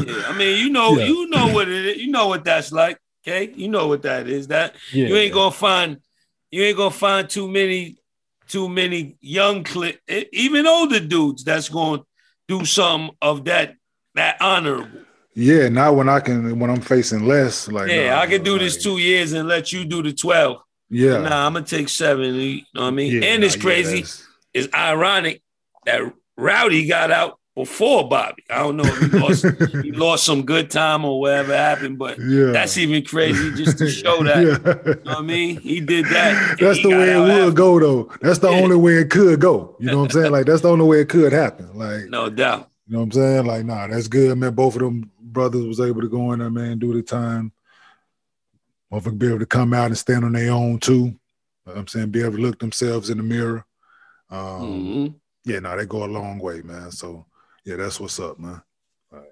[0.05, 0.23] yeah.
[0.27, 1.97] I mean, you know, you know what it is.
[1.97, 2.97] You know what that's like.
[3.27, 4.47] Okay, you know what that is.
[4.47, 5.97] That yeah, you ain't gonna find
[6.51, 7.97] you ain't gonna find too many
[8.47, 9.97] too many young cli-
[10.31, 12.03] even older dudes that's gonna
[12.47, 13.75] do some of that
[14.13, 15.01] that honorable.
[15.33, 18.53] Yeah, now when I can when I'm facing less, like yeah, nah, I can do
[18.53, 20.61] like, this two years and let you do the twelve.
[20.89, 22.35] Yeah, nah, I'm gonna take seven.
[22.35, 23.11] You know what I mean?
[23.11, 23.99] Yeah, and it's nah, crazy.
[23.99, 25.41] Yeah, it's ironic
[25.85, 28.43] that Rowdy got out before Bobby.
[28.49, 29.45] I don't know if he lost
[29.83, 32.51] he lost some good time or whatever happened, but yeah.
[32.51, 34.43] that's even crazy just to show that.
[34.43, 34.83] yeah.
[34.85, 35.59] You know what I mean?
[35.61, 36.57] He did that.
[36.59, 37.51] That's the way it would after.
[37.51, 38.11] go though.
[38.21, 38.61] That's the yeah.
[38.61, 39.75] only way it could go.
[39.79, 40.31] You know what I'm saying?
[40.31, 41.75] Like that's the only way it could happen.
[41.77, 42.69] Like no doubt.
[42.87, 43.45] You know what I'm saying?
[43.45, 44.53] Like, nah, that's good, man.
[44.53, 47.51] Both of them brothers was able to go in there, man, do the time.
[48.91, 51.05] Motherfucker be able to come out and stand on their own too.
[51.05, 51.17] You
[51.65, 53.65] know I'm saying be able to look themselves in the mirror.
[54.29, 55.07] Um, mm-hmm.
[55.45, 56.91] yeah, no, they go a long way, man.
[56.91, 57.25] So
[57.65, 58.61] yeah, that's what's up, man.
[59.11, 59.29] All right.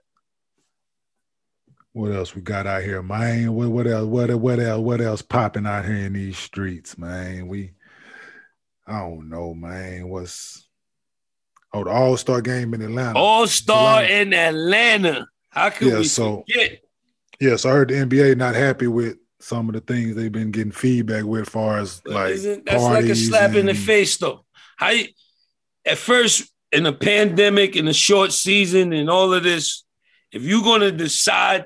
[1.94, 3.54] What else we got out here, man?
[3.54, 4.06] What, what else?
[4.06, 4.82] What what else?
[4.82, 7.48] What else popping out here in these streets, man?
[7.48, 7.72] We,
[8.88, 10.10] I don't know, man.
[10.10, 10.68] What's
[11.74, 13.20] oh the All Star game in Atlanta?
[13.20, 15.28] All Star in Atlanta.
[15.50, 16.80] How can yeah, we so, forget?
[17.40, 20.72] Yes, I heard the NBA not happy with some of the things they've been getting
[20.72, 24.46] feedback with, as far as like Isn't, that's like a slap in the face, though.
[24.78, 25.10] How you,
[25.86, 29.84] at first in a pandemic in a short season and all of this,
[30.32, 31.66] if you're gonna decide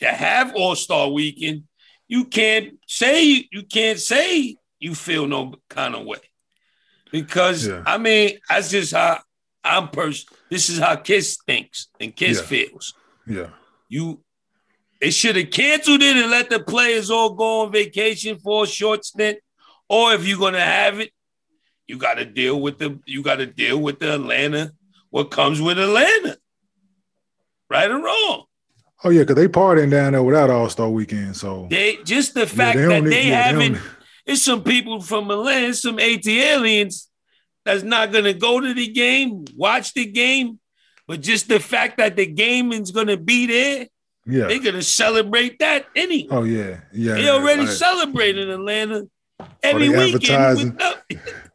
[0.00, 1.64] to have All Star Weekend,
[2.08, 6.20] you can't say you can't say you feel no kind of way
[7.12, 7.82] because yeah.
[7.84, 9.20] I mean that's just how
[9.62, 10.28] I'm person.
[10.50, 12.46] This is how Kiss thinks and Kiss yeah.
[12.46, 12.94] feels.
[13.26, 13.50] Yeah,
[13.88, 14.22] you.
[15.00, 18.66] They should have canceled it and let the players all go on vacation for a
[18.66, 19.38] short stint.
[19.88, 21.12] Or if you're gonna have it,
[21.88, 24.72] you got to deal with the you got to deal with the Atlanta.
[25.10, 26.36] What comes with Atlanta,
[27.70, 28.44] right or wrong?
[29.02, 31.36] Oh yeah, because they partying down there without All Star Weekend.
[31.36, 33.78] So they just the fact yeah, they that they haven't.
[34.26, 37.06] It's some people from Atlanta, some ATLiens
[37.64, 40.58] that's not gonna go to the game, watch the game,
[41.06, 43.86] but just the fact that the game is gonna be there.
[44.26, 46.28] Yeah, they're gonna celebrate that any.
[46.30, 47.14] Oh yeah, yeah.
[47.14, 47.70] They already right.
[47.70, 49.08] celebrate in Atlanta
[49.40, 50.82] oh, every oh, weekend.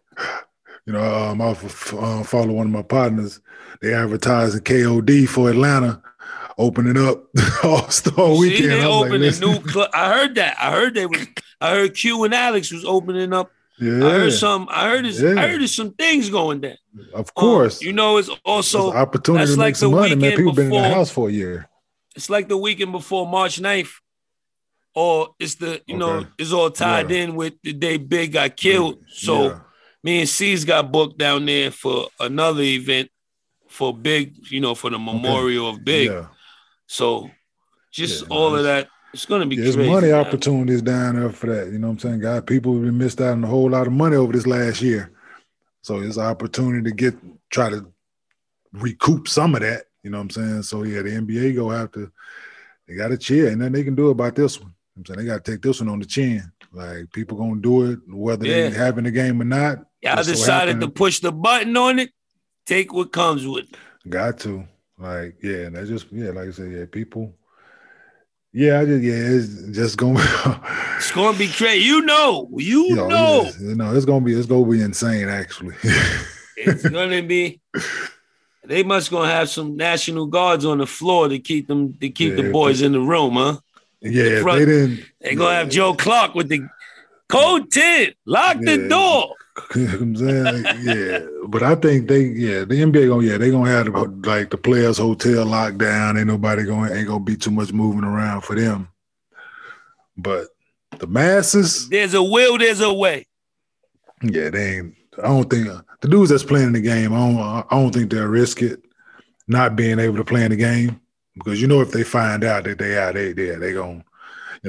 [0.86, 3.40] you know, um, I uh, follow one of my partners.
[3.82, 6.02] They advertising KOD for Atlanta
[6.58, 7.26] opening up
[7.64, 8.72] All Star Weekend.
[8.72, 9.90] they opening like, new club.
[9.94, 10.56] I heard that.
[10.60, 11.26] I heard they was.
[11.60, 13.52] I heard Q and Alex was opening up.
[13.80, 14.06] Yeah.
[14.06, 14.68] I heard some.
[14.70, 15.06] I heard.
[15.06, 15.32] It's, yeah.
[15.32, 16.78] I heard there's some things going there.
[17.14, 17.82] Of course.
[17.82, 20.16] Um, you know, it's also it's opportunity to like make some money.
[20.16, 21.70] Man, people before, been in the house for a year.
[22.16, 23.90] It's like the weekend before March 9th.
[24.96, 25.98] Or it's the you okay.
[25.98, 27.24] know it's all tied yeah.
[27.24, 29.00] in with the day Big got killed.
[29.08, 29.60] So
[30.04, 33.10] me and C's got booked down there for another event
[33.68, 35.78] for Big, you know, for the memorial okay.
[35.78, 36.12] of Big.
[36.12, 36.28] Yeah.
[36.88, 37.32] So
[37.92, 40.26] just yeah, all of that, it's gonna be yeah, There's money man.
[40.26, 41.72] opportunities down there for that.
[41.72, 42.20] You know what I'm saying?
[42.20, 44.82] God, people have been missed out on a whole lot of money over this last
[44.82, 45.12] year.
[45.82, 47.16] So it's an opportunity to get
[47.50, 47.86] try to
[48.74, 49.86] recoup some of that.
[50.02, 50.64] You know what I'm saying?
[50.64, 52.12] So yeah, the NBA go have to
[52.88, 54.74] they gotta cheer, and then they can do about this one.
[54.98, 56.52] I'm saying they gotta take this one on the chin.
[56.72, 58.70] Like people gonna do it whether yeah.
[58.70, 59.86] they having the game or not.
[60.04, 62.12] Yeah, I decided to push the button on it.
[62.66, 63.78] Take what comes with it.
[64.10, 64.66] Got to.
[64.98, 67.34] Like, yeah, and that's just yeah, like I said, yeah, people.
[68.52, 70.20] Yeah, I just yeah, it's just gonna
[70.98, 71.86] It's gonna be crazy.
[71.86, 73.08] You know, you, you know.
[73.08, 73.52] know.
[73.60, 75.76] you know, it's gonna be it's gonna be insane actually.
[76.58, 77.62] it's gonna be
[78.66, 82.36] they must gonna have some national guards on the floor to keep them to keep
[82.36, 83.58] yeah, the boys in the room, huh?
[84.02, 85.06] Yeah, the front, they didn't.
[85.22, 85.60] They gonna yeah.
[85.60, 86.68] have Joe Clark with the
[87.30, 88.14] code ten.
[88.26, 88.76] Lock yeah.
[88.76, 89.36] the door.
[89.76, 90.66] I'm saying?
[90.82, 91.20] yeah.
[91.48, 93.88] But I think they, yeah, the NBA gonna, yeah, they gonna have
[94.26, 96.18] like the players' hotel locked down.
[96.18, 98.90] Ain't nobody going, ain't gonna be too much moving around for them.
[100.18, 100.48] But
[101.00, 103.28] the masses, there's a will, there's a way.
[104.22, 104.96] Yeah, they ain't.
[105.20, 107.14] I don't think uh, the dudes that's playing the game.
[107.14, 107.40] I don't.
[107.40, 108.82] I don't think they'll risk it
[109.48, 111.00] not being able to play in the game
[111.36, 114.04] because you know if they find out that they are, they they they gonna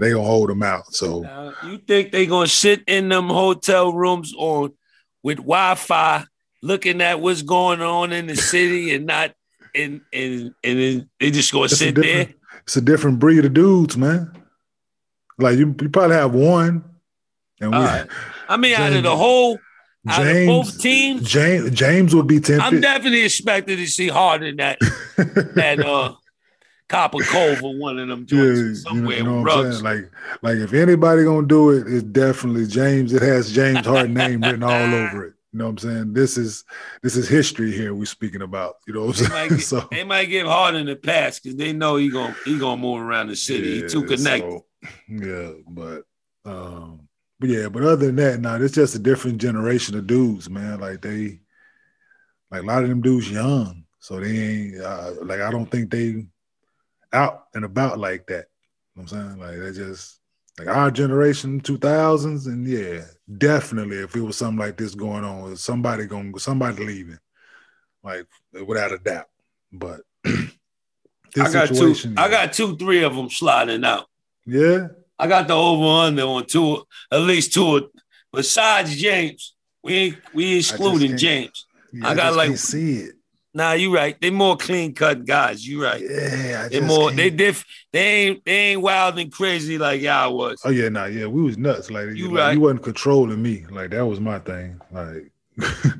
[0.02, 0.92] they gonna hold them out.
[0.94, 4.72] So now, you think they gonna sit in them hotel rooms on
[5.22, 6.24] with Wi-Fi,
[6.62, 9.32] looking at what's going on in the city, and not
[9.74, 12.28] and and and they just gonna it's sit there?
[12.62, 14.32] It's a different breed of dudes, man.
[15.38, 16.84] Like you, you probably have one.
[17.60, 18.06] And we, right.
[18.48, 19.58] I mean, James, out of the whole,
[20.06, 22.62] James, out of both teams, James James would be tempted.
[22.62, 24.78] I'm definitely expecting to see Harden that
[25.54, 26.14] that uh
[26.94, 29.16] Copper Cove or one of them joints yeah, somewhere.
[29.16, 29.84] You know, you know what I'm saying?
[29.84, 30.10] Like,
[30.42, 33.12] like if anybody gonna do it, it's definitely James.
[33.12, 35.34] It has James Harden name written all over it.
[35.52, 36.12] You know what I'm saying?
[36.12, 36.64] This is
[37.02, 38.76] this is history here we're speaking about.
[38.86, 39.48] You know what I'm saying?
[39.48, 42.58] They might, so, they might give Harden the pass because they know he gonna he
[42.58, 43.68] gonna move around the city.
[43.70, 44.50] Yeah, he too connected.
[44.50, 44.64] So,
[45.08, 46.02] yeah, but
[46.44, 47.08] um,
[47.40, 50.78] but yeah, but other than that, now it's just a different generation of dudes, man.
[50.78, 51.40] Like they,
[52.52, 55.90] like a lot of them dudes young, so they ain't uh, like I don't think
[55.90, 56.26] they
[57.14, 58.46] out and about like that.
[58.94, 59.38] You know I'm saying?
[59.38, 60.20] Like they just
[60.58, 63.02] like our generation, two thousands, and yeah,
[63.38, 67.18] definitely if it was something like this going on, somebody going somebody leaving,
[68.02, 68.26] like
[68.66, 69.26] without a doubt.
[69.72, 71.94] But I got two.
[72.16, 74.06] I got two, three of them sliding out.
[74.46, 77.90] Yeah, I got the over under on two, at least two.
[78.32, 81.66] Besides James, we ain't we excluding James.
[81.92, 83.14] Yeah, I got I like see it.
[83.56, 84.20] Nah, you right.
[84.20, 85.66] They more clean cut guys.
[85.66, 86.02] You right.
[86.02, 87.16] Yeah, they more can't.
[87.16, 87.64] they diff.
[87.92, 90.60] They ain't they ain't wild and crazy like y'all was.
[90.64, 91.88] Oh yeah, nah, yeah, we was nuts.
[91.88, 92.52] Like you like, right.
[92.54, 93.64] You wasn't controlling me.
[93.70, 94.80] Like that was my thing.
[94.90, 95.30] Like,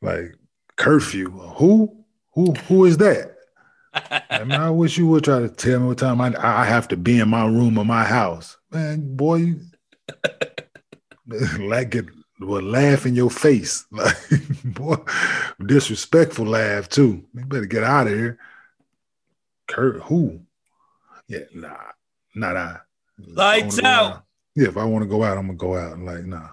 [0.00, 0.36] like
[0.76, 1.30] curfew.
[1.30, 3.34] Who who who is that?
[4.30, 6.86] I mean, I wish you would try to tell me what time I I have
[6.88, 9.16] to be in my room or my house, man.
[9.16, 9.54] Boy,
[11.58, 12.06] like it
[12.40, 13.86] will laugh in your face.
[13.92, 14.16] Like,
[14.64, 14.96] boy,
[15.64, 17.24] disrespectful laugh too.
[17.34, 18.38] You better get out of here.
[19.66, 20.40] Kurt, who?
[21.26, 21.76] Yeah, nah,
[22.34, 22.76] not I.
[23.18, 23.84] Lights out.
[23.84, 24.24] out.
[24.54, 25.98] Yeah, if I want to go out, I'm gonna go out.
[25.98, 26.48] Like, nah.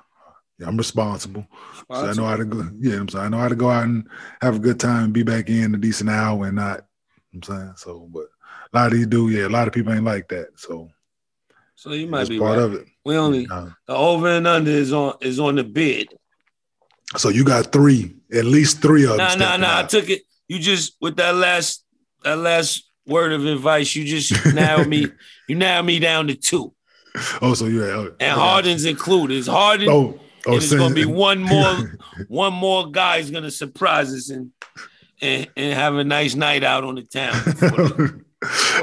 [0.60, 1.45] Yeah, I'm responsible.
[1.71, 1.95] responsible.
[1.95, 2.69] So I know how to go.
[2.80, 4.08] Yeah, I'm saying I know how to go out and
[4.41, 6.86] have a good time and be back in a decent hour and not.
[7.34, 8.28] I'm saying so, but
[8.74, 9.30] a lot of these do.
[9.30, 10.48] Yeah, a lot of people ain't like that.
[10.56, 10.89] So.
[11.86, 12.63] So you might be part right.
[12.63, 12.88] of it.
[13.06, 16.08] We only the over and under is on is on the bid.
[17.15, 19.17] So you got three, at least three of them.
[19.17, 19.80] Nah, nah, nah.
[19.82, 20.24] I took it.
[20.48, 21.86] You just with that last
[22.24, 25.08] that last word of advice, you just narrowed me.
[25.48, 26.74] You narrowed me down to two.
[27.39, 27.84] Oh, so yeah.
[27.84, 28.15] Okay.
[28.26, 29.36] And Harden's included.
[29.36, 29.88] Is Harden?
[29.88, 32.00] Oh, oh and it's gonna be one more.
[32.30, 34.50] one more guy is gonna surprise us and
[35.21, 38.24] and, and have a nice night out on the town.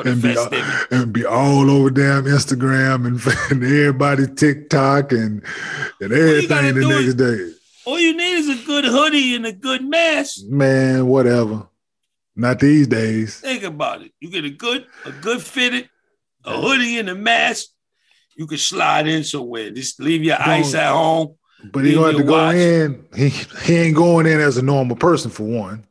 [0.04, 0.36] and be,
[0.90, 3.20] and be all over damn Instagram and,
[3.50, 5.42] and everybody TikTok and
[6.00, 7.52] and everything the next day.
[7.84, 10.44] All you need is a good hoodie and a good mask.
[10.46, 11.66] Man, whatever.
[12.34, 13.40] Not these days.
[13.40, 14.12] Think about it.
[14.20, 15.88] You get a good, a good fitted,
[16.44, 17.66] a hoodie and a mask.
[18.36, 19.70] You can slide in somewhere.
[19.70, 21.36] Just leave your ice at home.
[21.70, 22.56] But he gonna have to go watch.
[22.56, 23.04] in.
[23.14, 25.86] He he ain't going in as a normal person for one.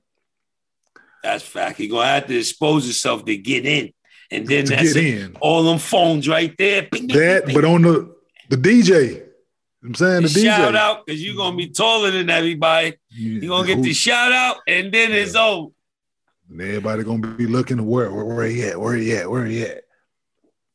[1.23, 1.77] That's fact.
[1.77, 3.93] He gonna have to expose himself to get in,
[4.31, 5.35] and then to that's in.
[5.39, 6.87] all them phones right there.
[6.91, 8.15] Bing, that, bing, but on the
[8.49, 9.23] the DJ,
[9.83, 10.43] I'm saying the, the DJ.
[10.43, 12.95] shout out because you're gonna be taller than everybody.
[13.09, 15.71] You're gonna get the shout out, and then it's over.
[16.49, 18.79] And everybody gonna be looking where where, where he at?
[18.79, 19.29] Where he at?
[19.29, 19.83] Where he at?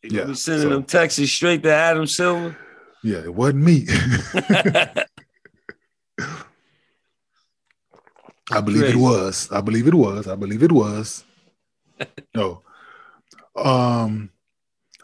[0.03, 0.69] You yeah, be sending so.
[0.69, 2.57] them texts straight to Adam Silver.
[3.03, 3.87] Yeah, it wasn't me.
[8.51, 8.99] I believe Crazy.
[8.99, 9.51] it was.
[9.51, 10.29] I believe it was.
[10.29, 11.25] I believe it was.
[12.35, 12.63] no.
[13.57, 14.31] Um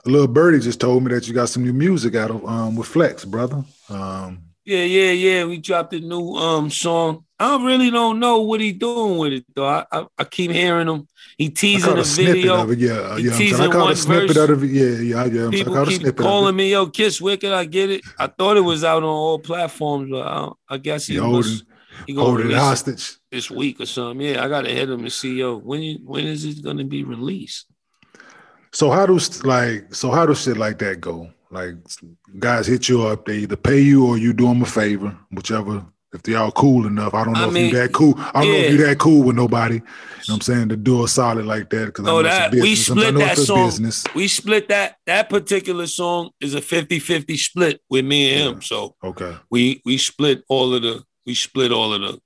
[0.04, 2.76] a little birdie just told me that you got some new music out of um
[2.76, 3.64] with Flex, brother.
[3.88, 5.44] Um yeah, yeah, yeah.
[5.44, 7.24] We dropped a new um song.
[7.36, 9.66] I really don't know what he's doing with it though.
[9.66, 11.08] I, I, I keep hearing him.
[11.36, 12.62] He teasing a, video.
[12.62, 12.78] Of it.
[12.78, 13.36] Yeah, he yeah.
[13.36, 14.70] Teasing I caught a snippet out of it.
[14.70, 15.50] Yeah, yeah, yeah.
[15.50, 18.02] People I keep calling me, "Yo, Kiss Wicked." I get it.
[18.20, 21.64] I thought it was out on all platforms, but I, I guess he, he must.
[22.06, 24.24] He holding it hostage this week or something.
[24.24, 26.84] Yeah, I got to hit him and see yo when when is it going to
[26.84, 27.66] be released.
[28.72, 31.30] So how does like so how does shit like that go?
[31.50, 31.74] Like
[32.38, 35.84] guys hit you up, they either pay you or you do them a favor, whichever.
[36.14, 38.14] If they all cool enough, I don't know I if mean, you that cool.
[38.18, 38.52] I don't yeah.
[38.52, 39.76] know if you that cool with nobody.
[39.76, 39.86] You know
[40.26, 43.38] what I'm saying to do a solid like that because oh, that we split that
[43.38, 43.66] song.
[43.66, 44.04] Business.
[44.14, 48.62] We split that that particular song is a 50-50 split with me and him.
[48.62, 52.20] So okay, we we split all of the we split all of the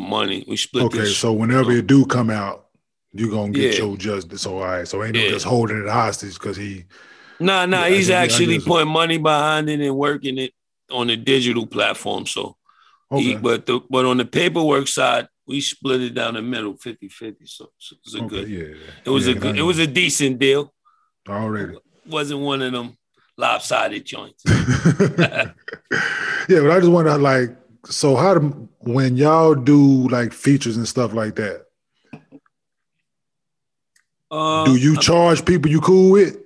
[0.00, 0.44] the money.
[0.46, 0.84] We split.
[0.84, 2.66] Okay, so whenever it do come out,
[3.12, 3.84] you gonna get yeah.
[3.84, 4.46] your justice.
[4.46, 5.30] All right, so ain't no yeah.
[5.30, 6.84] just holding it hostage because he.
[7.40, 10.52] Nah, nah, yeah, he's actually putting money behind it and working it
[10.90, 12.26] on the digital platform.
[12.26, 12.56] So,
[13.12, 13.22] okay.
[13.22, 17.48] he, but the but on the paperwork side, we split it down the middle, 50-50.
[17.48, 18.48] So, so it was a okay, good.
[18.48, 19.58] Yeah, it was a good.
[19.58, 20.72] It was a decent deal.
[21.28, 21.76] Already.
[22.06, 22.96] Wasn't one of them
[23.36, 24.42] lopsided joints.
[24.46, 25.52] yeah,
[26.48, 27.56] but I just want to like
[27.90, 31.64] so how do when y'all do like features and stuff like that?
[34.30, 36.38] Uh, do you charge people you cool with?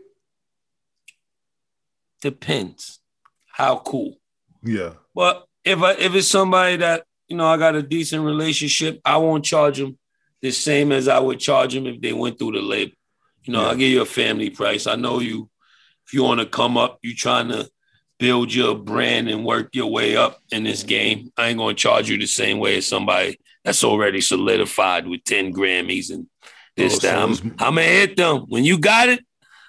[2.20, 3.00] Depends
[3.50, 4.14] how cool.
[4.62, 4.92] Yeah.
[5.14, 9.16] But if I if it's somebody that you know I got a decent relationship, I
[9.16, 9.98] won't charge them
[10.40, 12.94] the same as I would charge them if they went through the label.
[13.42, 13.68] You know, yeah.
[13.68, 14.86] I'll give you a family price.
[14.86, 15.50] I know you
[16.06, 17.68] if you want to come up, you trying to
[18.22, 21.32] build your brand and work your way up in this game.
[21.36, 25.52] I ain't gonna charge you the same way as somebody that's already solidified with 10
[25.52, 26.28] Grammys and
[26.76, 27.18] this, oh, that.
[27.18, 28.44] I'm, I'm, gonna hit them.
[28.46, 29.26] When you got it,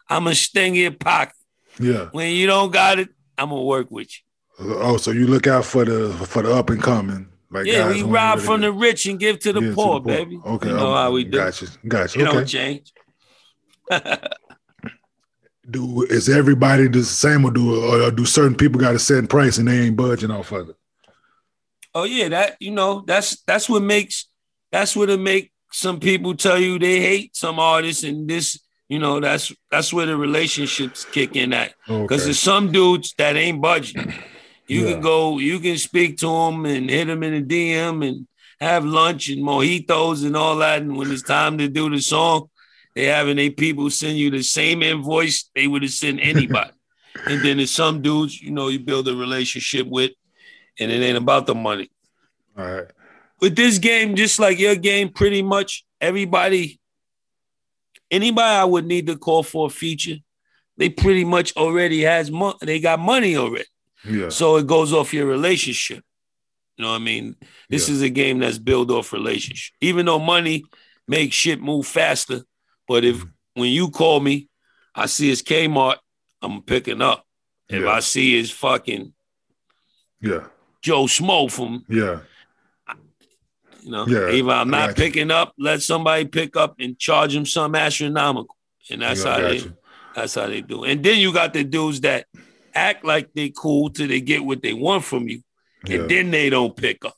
[0.07, 1.33] I'm gonna sting your pocket.
[1.79, 2.09] Yeah.
[2.11, 4.75] When you don't got it, I'm gonna work with you.
[4.77, 7.29] Oh, so you look out for the for the up and coming.
[7.49, 10.15] Like yeah, we rob from the rich and give to the, yeah, poor, to the
[10.15, 10.39] poor, baby.
[10.45, 11.39] Okay, you know how we do.
[11.39, 12.19] Gotcha, gotcha.
[12.19, 12.33] You okay.
[12.35, 12.93] don't change.
[15.69, 19.57] do is everybody the same or do or do certain people got a certain price
[19.57, 20.75] and they ain't budging off of it?
[21.95, 24.27] Oh yeah, that you know that's that's what makes
[24.71, 28.99] that's what it make some people tell you they hate some artists and this you
[28.99, 32.17] know that's that's where the relationships kick in at because okay.
[32.17, 34.13] there's some dudes that ain't budging.
[34.67, 34.93] You yeah.
[34.93, 38.27] can go, you can speak to them and hit them in a DM and
[38.59, 40.81] have lunch and mojitos and all that.
[40.81, 42.49] And when it's time to do the song,
[42.95, 46.71] they having their people send you the same invoice they would have sent anybody.
[47.27, 50.11] and then there's some dudes, you know, you build a relationship with,
[50.79, 51.89] and it ain't about the money.
[52.57, 52.87] All right.
[53.39, 56.79] With this game, just like your game, pretty much everybody,
[58.09, 60.15] anybody I would need to call for a feature,
[60.77, 62.57] they pretty much already has money.
[62.61, 63.65] They got money already.
[64.07, 64.29] Yeah.
[64.29, 66.03] So it goes off your relationship.
[66.77, 67.35] You know what I mean?
[67.69, 67.95] This yeah.
[67.95, 69.73] is a game that's built off relationship.
[69.81, 70.63] Even though money
[71.07, 72.41] makes shit move faster,
[72.87, 74.49] but if when you call me,
[74.95, 75.97] I see his Kmart,
[76.41, 77.25] I'm picking up.
[77.69, 77.89] If yeah.
[77.89, 79.13] I see his fucking
[80.21, 80.47] yeah
[80.81, 82.19] Joe Smo from yeah.
[83.81, 87.45] You know, Yeah, either I'm not picking up, let somebody pick up and charge them
[87.45, 88.55] some astronomical,
[88.89, 89.61] and that's Yeah, how they
[90.15, 90.83] that's how they do.
[90.85, 92.27] And then you got the dudes that
[92.73, 95.41] act like they cool till they get what they want from you,
[95.83, 96.07] and Yeah.
[96.07, 97.15] then they don't pick up.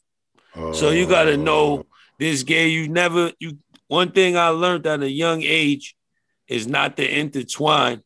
[0.74, 1.86] So you got to know
[2.18, 2.70] this game.
[2.72, 3.58] You never you.
[3.88, 5.96] One thing I learned at a young age
[6.48, 8.02] is not to intertwine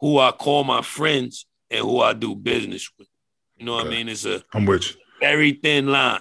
[0.00, 3.08] who I call my friends and who I do business with.
[3.56, 4.08] You know what I mean?
[4.08, 4.96] It's a I'm with you.
[5.20, 6.20] very thin line.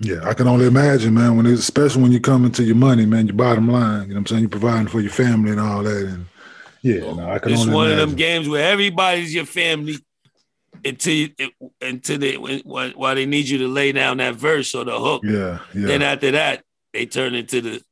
[0.00, 1.36] Yeah, I can only imagine, man.
[1.36, 4.02] When especially when you come into your money, man, your bottom line.
[4.02, 4.40] You know what I'm saying?
[4.42, 6.26] You're providing for your family and all that, and
[6.82, 7.92] yeah, no, I can It's one imagine.
[7.92, 9.96] of them games where everybody's your family
[10.84, 11.28] until you,
[11.80, 12.60] until they when,
[12.92, 15.22] while they need you to lay down that verse or the hook.
[15.24, 17.82] Yeah, yeah, Then after that, they turn into the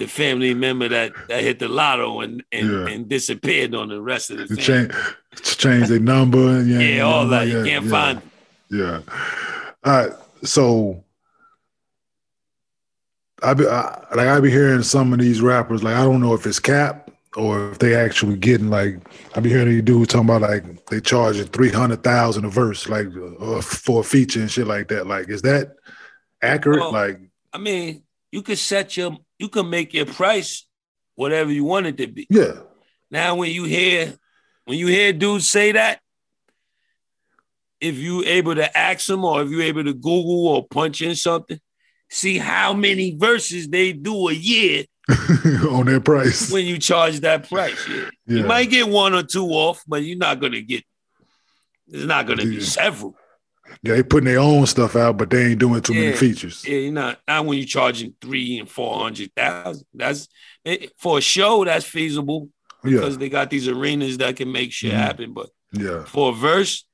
[0.00, 2.86] the family member that that hit the lotto and and, Yeah.
[2.88, 4.62] and disappeared on the rest of the family.
[4.62, 4.92] change,
[5.58, 6.62] change their number.
[6.62, 8.22] Yeah, Yeah, all number, that you yeah, can't yeah, find.
[8.70, 9.00] Yeah.
[9.84, 10.12] All right.
[10.42, 11.04] So
[13.42, 16.34] I be I, like I be hearing some of these rappers like I don't know
[16.34, 18.96] if it's cap or if they actually getting like
[19.34, 22.88] I be hearing these dudes talking about like they charging three hundred thousand a verse
[22.88, 23.06] like
[23.40, 25.06] uh, for a feature and shit like that.
[25.06, 25.74] Like is that
[26.42, 26.80] accurate?
[26.80, 27.20] Well, like
[27.52, 30.66] I mean, you could set your you can make your price
[31.14, 32.26] whatever you want it to be.
[32.30, 32.52] yeah,
[33.10, 34.14] Now, when you hear
[34.66, 36.00] when you hear dudes say that,
[37.80, 41.14] if you able to ask them or if you able to Google or punch in
[41.16, 41.58] something,
[42.10, 44.84] see how many verses they do a year
[45.70, 46.52] on their price.
[46.52, 47.88] when you charge that price.
[47.88, 47.96] Yeah.
[48.26, 48.36] Yeah.
[48.42, 50.84] You might get one or two off, but you're not gonna get.
[51.88, 53.16] it's not gonna be several.
[53.82, 56.64] Yeah, they putting their own stuff out, but they ain't doing too many features.
[56.66, 59.86] Yeah, you're not not when you're charging three and four hundred thousand.
[59.94, 60.28] That's
[60.64, 61.64] it, for a show.
[61.64, 62.48] That's feasible
[62.84, 64.96] Yeah, because they got these arenas that can make shit Mhm.
[64.96, 65.32] happen.
[65.32, 66.04] But yeah.
[66.04, 66.84] for a verse,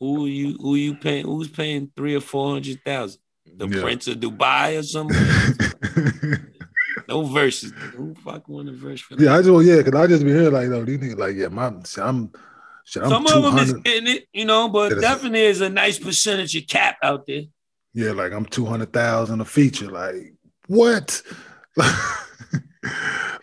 [0.00, 1.24] who you who you paying?
[1.26, 3.20] Who's paying three or four hundred thousand?
[3.56, 3.80] The Yeah.
[3.82, 5.16] Prince of Dubai or something?
[7.08, 7.72] no verses.
[7.94, 9.22] Who fuck want a verse for that?
[9.22, 11.48] Yeah, I just yeah, cause I just be hearing like, no, these niggas like, yeah,
[11.48, 12.30] my, I'm,
[12.84, 15.98] shit, Some of them is getting it, you know, but That definitely is a nice
[15.98, 17.42] percentage of cap out there.
[17.92, 19.90] Yeah, like I'm two hundred thousand a feature.
[19.90, 20.34] Like
[20.66, 21.22] what?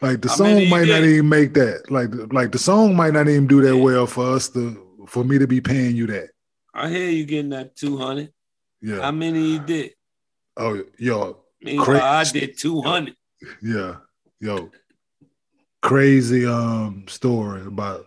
[0.01, 1.89] like the How song you might not even make that.
[1.89, 5.37] Like, like the song might not even do that well for us to for me
[5.39, 6.29] to be paying you that.
[6.73, 8.31] I hear you getting that two hundred.
[8.81, 9.01] Yeah.
[9.01, 9.93] How many you did?
[10.57, 13.15] oh, yo, Meanwhile, I did two hundred.
[13.61, 13.97] yeah,
[14.39, 14.69] yo,
[15.81, 18.05] crazy um story about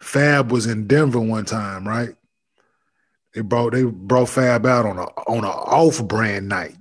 [0.00, 2.10] Fab was in Denver one time, right?
[3.34, 6.76] They brought they brought Fab out on a on a off brand night,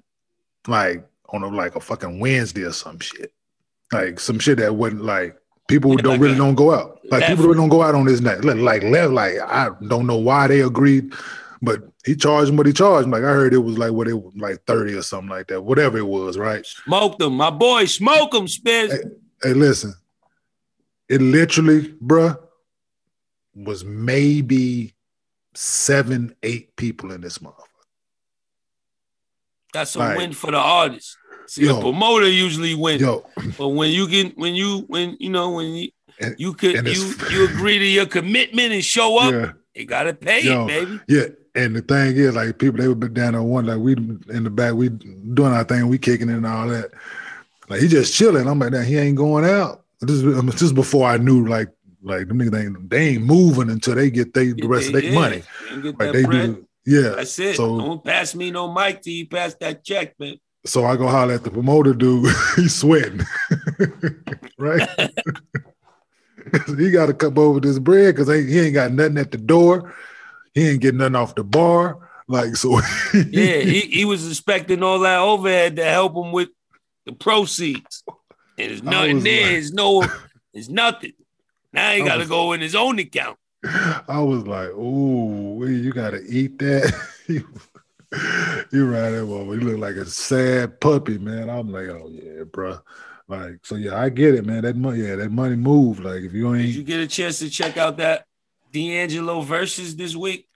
[0.67, 3.33] like on a like a fucking Wednesday or some shit,
[3.91, 6.99] like some shit that wasn't like people Yeah, don't like really a don't go out,
[7.11, 10.07] like people really don't go out on this night, like like left, like I don't
[10.07, 11.13] know why they agreed,
[11.61, 13.05] but he charged him what he charged.
[13.05, 13.11] him.
[13.11, 15.61] Like I heard it was like what it was like thirty or something like that,
[15.61, 16.65] whatever it was, right?
[16.65, 17.85] Smoke them, my boy.
[17.85, 18.93] Smoke them, Spence.
[18.93, 18.99] Hey.
[19.43, 19.93] Hey, listen,
[21.07, 22.35] it literally, bruh,
[23.57, 24.93] was maybe
[25.55, 27.63] seven, eight people in this motherfucker.
[29.73, 31.17] That's a like- win for the artist.
[31.47, 31.75] See, Yo.
[31.75, 33.25] the promoter usually wins, Yo,
[33.57, 35.89] but when you get when you when you know when you
[36.19, 40.13] And- you could you you agree to your commitment and show up, yeah, you gotta
[40.13, 40.65] pay Yo.
[40.65, 40.99] it, baby.
[41.07, 41.27] yeah.
[41.55, 44.43] And the thing is, like people, they would be down there one, like we in
[44.43, 46.91] the back, we doing our thing, we kicking it and all that.
[47.69, 48.45] Like he just chilling.
[48.47, 49.85] I'm like, that he ain't going out.
[50.01, 51.69] This is this is before I knew, like,
[52.07, 54.93] like them niggas they ain't, they ain't moving until they get they, the rest of
[55.01, 55.43] their money.
[55.71, 56.55] Like they bread.
[56.55, 57.09] do, yeah.
[57.15, 57.55] That's it.
[57.57, 60.37] So- Don't pass me no mic till you pass that check, man.
[60.65, 62.29] So I go holler at the promoter dude.
[62.55, 63.21] He's sweating,
[64.57, 64.87] right?
[66.77, 69.93] he got to come over this bread because he ain't got nothing at the door.
[70.53, 72.09] He ain't getting nothing off the bar.
[72.27, 72.81] Like so,
[73.13, 76.49] Yeah, he, he was expecting all that overhead to help him with
[77.05, 78.03] the proceeds.
[78.57, 79.41] And there's nothing there.
[79.43, 80.03] like- There's no,
[80.53, 81.13] the's nothing.
[81.77, 83.37] Now he got to go in his own account.
[83.63, 86.93] I was like, "Ooh, you got to eat that."
[87.27, 89.53] you right there, boy.
[89.53, 91.49] You look like a sad puppy, man.
[91.49, 92.79] I'm like, "Oh yeah, bro."
[93.27, 94.63] Like, so yeah, I get it, man.
[94.63, 95.99] That money, yeah, that money move.
[95.99, 98.25] Like, if you Did ain't you get a chance to check out that
[98.71, 100.47] D'Angelo verses this week?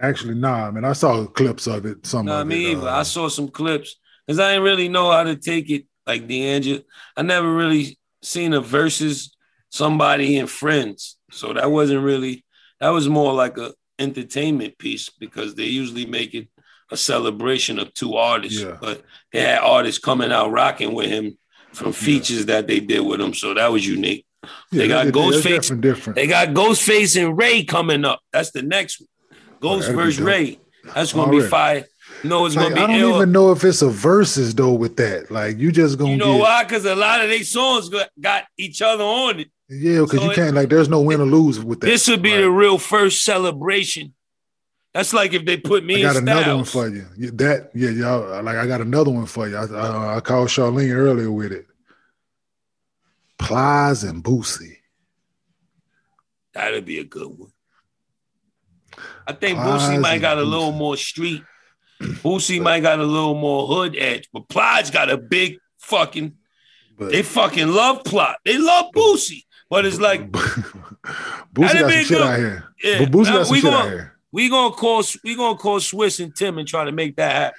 [0.00, 0.84] actually, nah, man.
[0.84, 2.06] I saw clips of it.
[2.06, 2.78] Some No, of me it.
[2.78, 3.96] uh, I saw some clips
[4.26, 6.82] because I didn't really know how to take it like D'Angelo.
[7.16, 9.34] I never really seen a versus
[9.70, 12.44] somebody and Friends, so that wasn't really.
[12.80, 16.48] That was more like a entertainment piece because they usually make it
[16.90, 18.60] a celebration of two artists.
[18.60, 18.76] Yeah.
[18.80, 19.02] But
[19.32, 21.36] they had artists coming out rocking with him
[21.72, 24.24] from features that they did with him, so that was unique.
[24.42, 25.80] Yeah, They got that's Ghostface.
[25.80, 26.16] different.
[26.16, 28.20] They got Ghostface and Ray coming up.
[28.32, 29.08] That's the next one.
[29.32, 30.60] Oh, Ghost versus Ray.
[30.94, 31.42] That's gonna Already.
[31.42, 31.84] be fire.
[32.24, 32.80] No, it's like, gonna be.
[32.80, 33.16] I don't Ill.
[33.16, 35.30] even know if it's a versus though with that.
[35.30, 36.12] Like you just gonna.
[36.12, 36.40] You know get...
[36.40, 36.64] why?
[36.64, 39.50] Because a lot of these songs got, got each other on it.
[39.68, 40.68] Yeah, because so you can't like.
[40.68, 41.86] There's no win or lose with that.
[41.86, 42.40] This would be right.
[42.40, 44.14] the real first celebration.
[44.94, 46.04] That's like if they put me.
[46.04, 47.04] I got another one for you.
[47.32, 48.42] That yeah, y'all.
[48.42, 49.56] Like I got another one for you.
[49.56, 51.66] I, I, I called Charlene earlier with it.
[53.38, 54.78] Plies and Boosie.
[56.54, 57.52] That'd be a good one.
[59.26, 61.42] I think Plies Boosie might got a little more street.
[62.00, 66.34] Boosie might got a little more hood edge, but Plies got a big fucking.
[66.96, 68.38] But, they fucking love plot.
[68.44, 72.64] They love Boosie, but it's like Boosie got some shit out here.
[72.82, 74.18] Yeah, but Boosie got some shit gonna, out here.
[74.32, 77.58] We gonna call we gonna call Swizz and Tim and try to make that happen.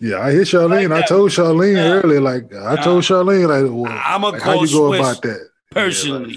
[0.00, 0.88] Yeah, I hit Charlene.
[0.88, 1.92] Like I told Charlene yeah.
[1.92, 5.48] earlier, like I told Charlene, like, well, I'm gonna like, how you go about that
[5.70, 6.30] personally.
[6.30, 6.36] Yeah,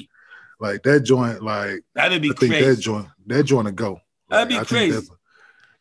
[0.59, 2.53] like, like, that joint, like that'd be I crazy.
[2.53, 4.01] think that joint, that joint to go.
[4.29, 5.07] That'd be crazy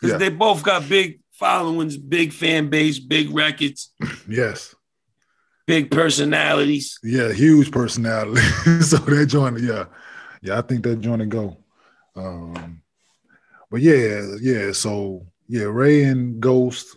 [0.00, 0.18] because yeah.
[0.18, 3.90] they both got big followings, big fan base, big records.
[4.28, 4.74] yes.
[5.66, 6.98] Big personalities.
[7.02, 8.40] Yeah, huge personality.
[8.80, 9.84] so that joint, yeah,
[10.40, 11.56] yeah, I think that joint go.
[12.16, 12.82] Um,
[13.70, 14.72] but yeah, yeah.
[14.72, 16.96] So yeah, Ray and Ghost.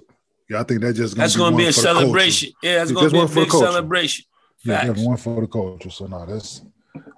[0.49, 2.51] Yeah, I think that just gonna that's going to be a celebration.
[2.61, 4.25] Yeah, that's going to be a big celebration.
[4.63, 5.89] Yeah, one for the culture.
[5.89, 6.61] So no, that's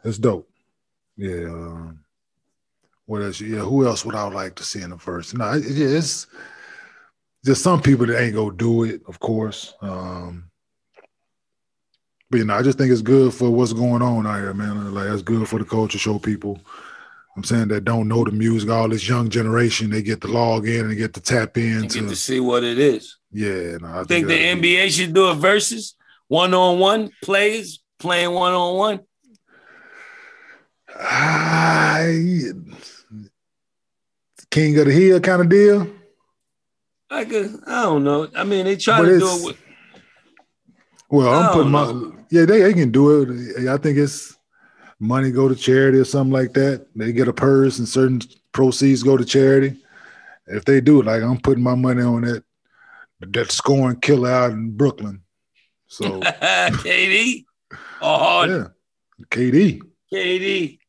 [0.03, 0.49] that's dope.
[1.15, 1.45] Yeah.
[1.45, 1.99] Um,
[3.05, 3.39] what else?
[3.39, 5.35] Yeah, who else would I like to see in the first?
[5.35, 6.27] No, yeah, it's
[7.43, 9.73] just some people that ain't gonna do it, of course.
[9.81, 10.46] Um,
[12.30, 14.93] but you know, I just think it's good for what's going on out here, man.
[14.93, 16.59] Like that's good for the culture, show people
[17.38, 20.67] I'm saying that don't know the music, all this young generation, they get to log
[20.67, 21.84] in and get to tap in.
[21.84, 23.19] You get to see what it is.
[23.32, 23.78] Yeah.
[23.78, 25.95] No, I think, think the NBA should do a versus
[26.28, 28.99] one on one plays playing one on one.
[30.99, 32.53] I
[34.49, 35.88] King of the Hill kind of deal.
[37.11, 38.28] I could, I don't know.
[38.36, 39.57] I mean, they try but to do it with.
[41.10, 43.68] Well, I'm putting my yeah, they, they can do it.
[43.68, 44.38] I think it's
[44.99, 46.88] money go to charity or something like that.
[46.95, 49.78] They get a purse and certain proceeds go to charity.
[50.47, 52.43] If they do, it, like I'm putting my money on that
[53.20, 55.22] that scoring killer out in Brooklyn.
[55.88, 57.45] So KD,
[58.01, 58.68] oh yeah,
[59.30, 59.82] KD,
[60.12, 60.80] KD.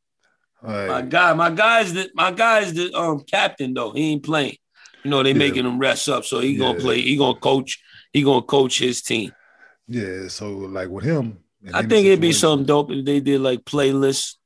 [0.60, 0.88] Right.
[0.88, 3.92] My guy, my guy's the my guy's the um captain though.
[3.92, 4.56] He ain't playing.
[5.04, 5.38] You know they yeah.
[5.38, 6.58] making him rest up, so he yeah.
[6.58, 7.00] gonna play.
[7.00, 7.80] He gonna coach.
[8.12, 9.32] He gonna coach his team.
[9.88, 10.28] Yeah.
[10.28, 11.38] So like with him,
[11.72, 14.36] I think it'd be something dope if they did like playlists.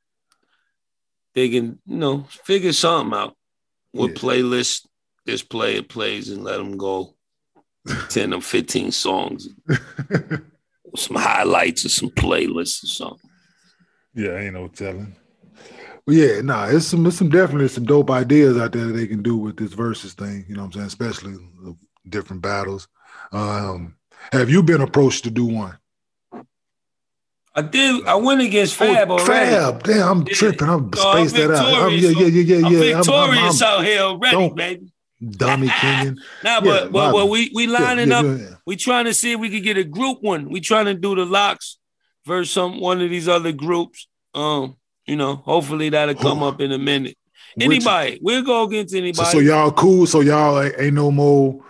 [1.35, 3.37] They can, you know, figure something out
[3.93, 4.19] with yeah.
[4.19, 4.87] playlists.
[5.25, 7.15] This player plays and let them go
[8.09, 9.49] 10 or 15 songs.
[10.97, 13.31] some highlights or some playlists or something.
[14.15, 15.17] Yeah, ain't no telling.
[16.05, 19.07] But yeah, nah, it's some it's some definitely some dope ideas out there that they
[19.07, 20.45] can do with this versus thing.
[20.49, 20.87] You know what I'm saying?
[20.87, 21.37] Especially
[22.09, 22.89] different battles.
[23.31, 23.97] Um,
[24.31, 25.79] have you been approached to do one?
[27.55, 28.07] I did.
[28.07, 29.51] I went against oh, Fab oh, already.
[29.51, 30.69] Fab, damn, I'm tripping.
[30.69, 31.67] I'm uh, spaced that out.
[31.67, 32.97] I'm, yeah, yeah, yeah, yeah, yeah.
[32.97, 34.93] I'm victorious I'm, I'm, out here already, baby.
[35.31, 36.19] Dummy King.
[36.45, 38.61] nah, but yeah, but, but we we lining yeah, yeah, up.
[38.67, 40.49] We trying to see if we could get a group one.
[40.49, 41.79] We trying to do the LOX
[42.27, 44.09] versus some one of these other groups.
[44.35, 46.49] Um, you know, hopefully that'll come oh.
[46.49, 47.17] up in a minute.
[47.61, 49.27] Anybody, Which, we'll go against anybody.
[49.27, 50.07] So, so y'all cool.
[50.07, 51.63] So y'all ain't, ain't no more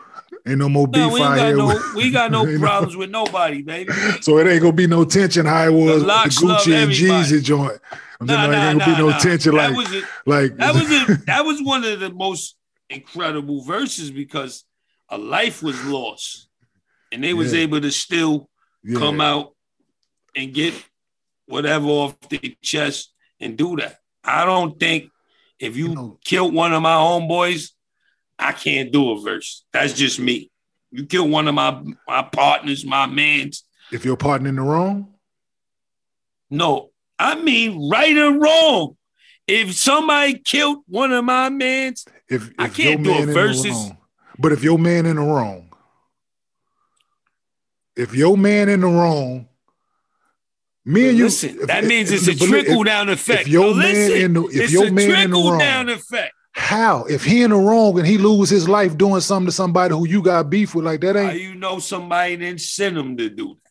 [0.47, 1.57] Ain't no more beef we out here.
[1.57, 3.93] No, we got no problems with nobody, baby.
[4.21, 7.43] So it ain't gonna be no tension how it was the, the Gucci and Jeezy
[7.43, 7.81] joint.
[8.21, 9.19] I'm nah, nah, ain't gonna nah, be no nah.
[9.19, 12.57] tension that like, was a, like that was a, that was one of the most
[12.91, 14.65] incredible verses because
[15.09, 16.49] a life was lost,
[17.13, 17.61] and they was yeah.
[17.61, 18.49] able to still
[18.83, 18.99] yeah.
[18.99, 19.55] come out
[20.35, 20.75] and get
[21.47, 23.97] whatever off their chest and do that.
[24.25, 25.11] I don't think
[25.59, 27.71] if you, you know, killed one of my homeboys
[28.43, 29.65] I can't do a verse.
[29.73, 30.51] That's just me.
[30.91, 33.65] You kill one of my my partners, my mans.
[33.91, 35.15] If you're partner in the wrong?
[36.51, 38.97] No, I mean right or wrong.
[39.47, 43.91] If somebody killed one of my mans, if, if I can't do a verses.
[44.39, 45.73] But if your man in the wrong,
[47.97, 49.49] if your man in the wrong,
[50.85, 51.25] me and you.
[51.25, 53.43] Listen, that if, means it's a trickle down effect.
[53.43, 56.35] If your man listen, in the, if your man in the wrong, down effect.
[56.53, 57.05] How?
[57.05, 60.07] If he in the wrong and he lose his life doing something to somebody who
[60.07, 61.31] you got beef with, like that ain't.
[61.31, 63.71] How you know somebody didn't send him to do that?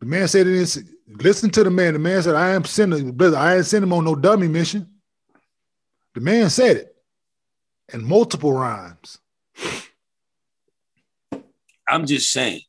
[0.00, 0.82] The man said it is.
[1.08, 1.94] Listen to the man.
[1.94, 3.36] The man said, "I am sending, brother.
[3.36, 4.88] I ain't send him on no dummy mission."
[6.14, 6.96] The man said it
[7.92, 9.18] in multiple rhymes.
[11.88, 12.62] I'm just saying,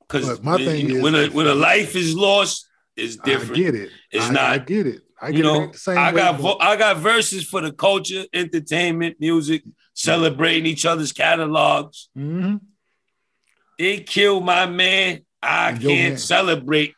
[0.00, 3.52] because my when, thing is, when a when a life is lost, it's different.
[3.52, 3.90] I get it.
[4.10, 4.44] It's I, not.
[4.44, 5.02] I get it.
[5.20, 9.64] I you know, I got vo- I got verses for the culture, entertainment, music,
[9.94, 12.08] celebrating each other's catalogs.
[12.16, 12.56] Mm-hmm.
[13.78, 15.22] They killed my man.
[15.42, 16.18] I Yo, can't man.
[16.18, 16.94] celebrate.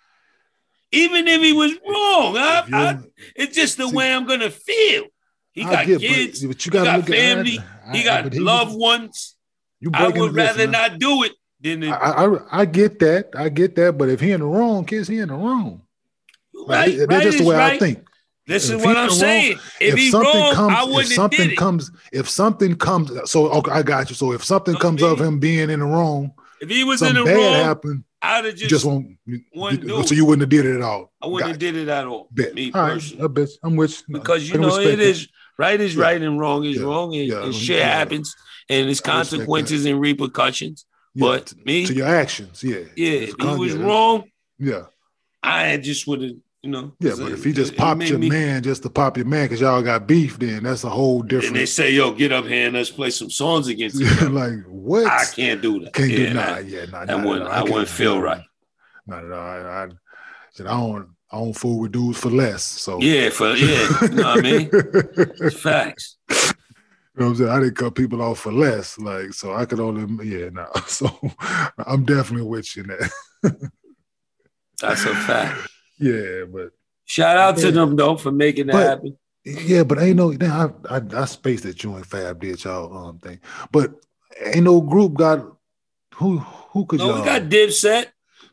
[0.92, 2.98] Even if he was wrong, I, I,
[3.36, 5.04] it's just the see, way I'm gonna feel.
[5.52, 7.58] He got get, kids, but, but you got family,
[7.92, 9.36] he got loved ones.
[9.80, 11.90] You I would rather not do it than it.
[11.90, 15.08] I, I, I get that, I get that, but if he in the wrong, kids,
[15.08, 15.82] he in the wrong.
[16.66, 17.74] Right, like, that's just the way right.
[17.74, 18.06] I think.
[18.46, 19.56] This is what I'm saying.
[19.56, 23.48] Wrong, if, if something wrong, comes, I wouldn't if something comes, if something comes, so
[23.50, 24.16] okay, I got you.
[24.16, 27.24] So if something comes of him being in the wrong, if he was in the
[27.24, 29.16] bad wrong, happen, I'd have just, just won't.
[29.24, 29.40] You,
[30.04, 31.12] so you wouldn't have did it at all.
[31.22, 32.28] I wouldn't have did it at all.
[32.30, 32.54] Bet.
[32.54, 34.18] Me all personally, right, I I'm with you.
[34.18, 36.02] because you know it is right is yeah.
[36.02, 36.82] right and wrong is yeah.
[36.82, 37.44] wrong, and, yeah.
[37.44, 38.34] and shit happens,
[38.68, 40.86] and its consequences and repercussions.
[41.14, 43.12] but me to your actions, yeah, yeah.
[43.12, 44.24] If he was wrong,
[44.58, 44.84] yeah,
[45.42, 46.92] I just would have you know.
[47.00, 49.60] Yeah, but if he just popped your me, man just to pop your man because
[49.60, 51.48] y'all got beef, then that's a whole different.
[51.48, 54.62] And they say, "Yo, get up here and let's play some songs against you." like
[54.66, 55.06] what?
[55.06, 55.94] I can't do that.
[55.94, 57.48] Can't yeah, do nah, yeah, nah, that wouldn't.
[57.48, 58.42] I, I wouldn't feel right.
[59.06, 59.38] Not at all.
[59.38, 61.08] I, I, I don't.
[61.32, 62.64] I don't fool with dudes for less.
[62.64, 64.70] So yeah, for yeah, you know what I mean.
[64.72, 66.16] It's facts.
[66.28, 67.50] You know what I'm saying?
[67.50, 68.98] I didn't cut people off for less.
[68.98, 70.62] Like, so I could only, yeah, no.
[70.62, 70.80] Nah.
[70.88, 71.08] So
[71.86, 73.70] I'm definitely with you that.
[74.80, 75.68] That's a fact.
[76.00, 76.72] Yeah, but
[77.10, 77.64] Shout out yeah.
[77.64, 79.18] to them though for making that but, happen.
[79.44, 83.18] Yeah, but ain't no I, I I spaced that you and Fab did y'all um
[83.18, 83.40] thing.
[83.72, 83.94] But
[84.40, 85.44] ain't no group got
[86.14, 88.06] who who could no, y'all we got Dipset,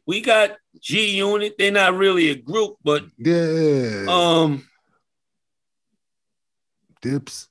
[0.07, 1.53] we got G Unit.
[1.59, 4.05] They're not really a group, but yeah.
[4.09, 4.67] Um
[6.99, 7.49] Dips.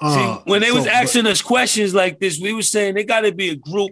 [0.00, 2.94] Uh, See, when they so, was asking but, us questions like this, we were saying
[2.94, 3.90] they got to be a group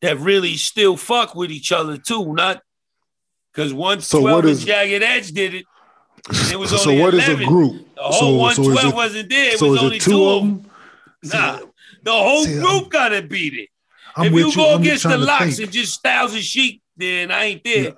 [0.00, 2.62] that really still fuck with each other too, not
[3.52, 5.66] because once so 12 is, Jagged Edge did it,
[6.50, 7.34] it was so only what 11.
[7.34, 7.94] is a group?
[7.94, 9.52] The whole so, 112 so it, wasn't there.
[9.52, 10.70] It so was only two, two of them.
[11.24, 11.60] Nah,
[12.02, 13.68] the whole see, group got to beat it.
[14.16, 17.64] I'm if you go against the LOX and just Styles and Sheek, then I ain't
[17.64, 17.84] there.
[17.84, 17.90] Yeah.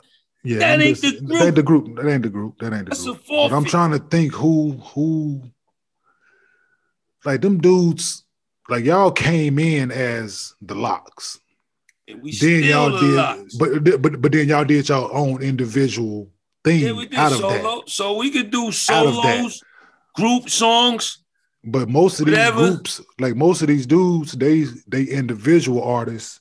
[0.45, 1.39] Yeah, that ain't just, the group.
[1.39, 1.97] That ain't the group.
[1.97, 2.59] That ain't the group.
[2.59, 3.21] That ain't the That's group.
[3.29, 5.43] But I'm trying to think who who
[7.25, 8.25] like them dudes.
[8.69, 11.39] Like y'all came in as the LOX.
[12.13, 16.31] And we then y'all did, but but but then y'all did y'all own individual
[16.65, 17.91] thing yeah, we did out solo, of that.
[17.91, 19.63] So we could do solos,
[20.15, 21.19] group songs.
[21.65, 22.61] But most of whatever.
[22.61, 26.41] these groups, like most of these dudes, they they individual artists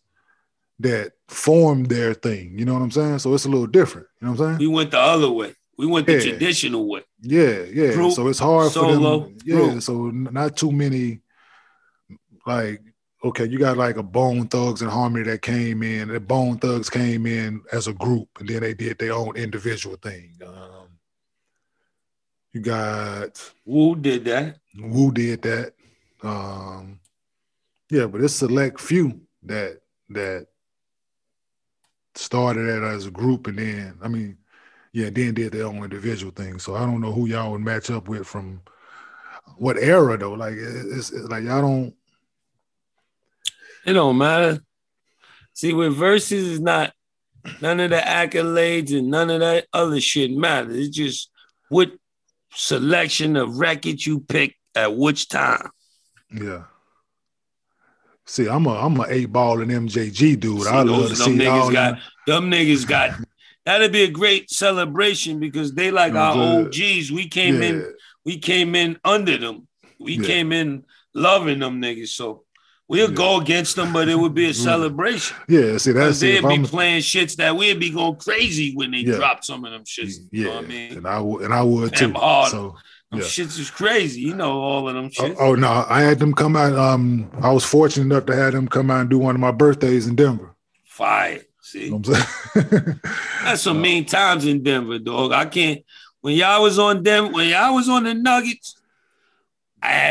[0.80, 2.58] that form their thing.
[2.58, 3.20] You know what I'm saying?
[3.20, 4.08] So it's a little different.
[4.20, 4.60] You know what I'm saying?
[4.60, 5.54] We went the other way.
[5.78, 6.20] We went the yeah.
[6.20, 7.02] traditional way.
[7.22, 7.94] Yeah, yeah.
[7.94, 9.38] Group, so it's hard solo, for them.
[9.46, 9.56] Yeah.
[9.56, 9.82] Group.
[9.84, 11.22] So not too many
[12.46, 12.82] like
[13.24, 16.10] okay, you got like a Bone Thugs-n-Harmony that came in.
[16.10, 19.96] The Bone Thugs came in as a group, and then they did their own individual
[19.98, 20.38] thing.
[20.46, 20.88] Um,
[22.54, 24.58] you got Wu did that.
[24.78, 25.74] Wu did that.
[26.24, 27.00] Um,
[27.90, 30.48] yeah, but it's select few that that
[32.16, 34.38] started it as a group, and then I mean,
[34.92, 36.60] yeah, then did their own individual thing.
[36.60, 38.62] So I don't know who y'all would match up with from
[39.58, 40.34] what era though.
[40.34, 41.96] Like it's, it's like y'all don't
[43.86, 44.60] it don't matter.
[45.54, 46.94] See, with Verzuz is not
[47.62, 50.76] none of the accolades and none of that other shit matters.
[50.76, 51.30] It's just
[51.70, 51.92] what
[52.54, 55.70] selection of records you pick at which time.
[56.34, 56.64] Yeah.
[58.26, 60.62] See, I'm a I'm a eight ball and MJG dude.
[60.62, 63.20] See, I love to see niggas all got them niggas got
[63.66, 67.12] that'd be a great celebration because they like our old uh, OGs.
[67.12, 67.70] We came yeah.
[67.70, 67.94] in,
[68.26, 69.68] we came in under them.
[70.00, 70.28] We yeah.
[70.28, 72.10] came in loving them niggas.
[72.10, 72.44] So
[72.92, 73.16] We'll yeah.
[73.16, 75.38] go against them, but it would be a celebration.
[75.48, 78.98] Yeah, see that's they'd be I'm, playing shits that we'd be going crazy when they
[78.98, 79.16] yeah.
[79.16, 80.18] drop some of them shits.
[80.30, 82.12] You yeah, know I mean, and I would, and I would too.
[82.12, 82.52] Hard.
[82.52, 82.76] So
[83.10, 83.26] them yeah.
[83.26, 84.20] shits is crazy.
[84.20, 85.36] You know all of them oh, shits.
[85.40, 86.74] Oh, oh, no, I had them come out.
[86.74, 89.52] Um, I was fortunate enough to have them come out and do one of my
[89.52, 90.54] birthdays in Denver.
[90.84, 91.40] Fire.
[91.62, 92.00] See, you know
[93.42, 95.32] that's some uh, mean times in Denver, dog.
[95.32, 95.82] I can't.
[96.20, 98.81] When y'all was on Denver, when y'all was on the Nuggets,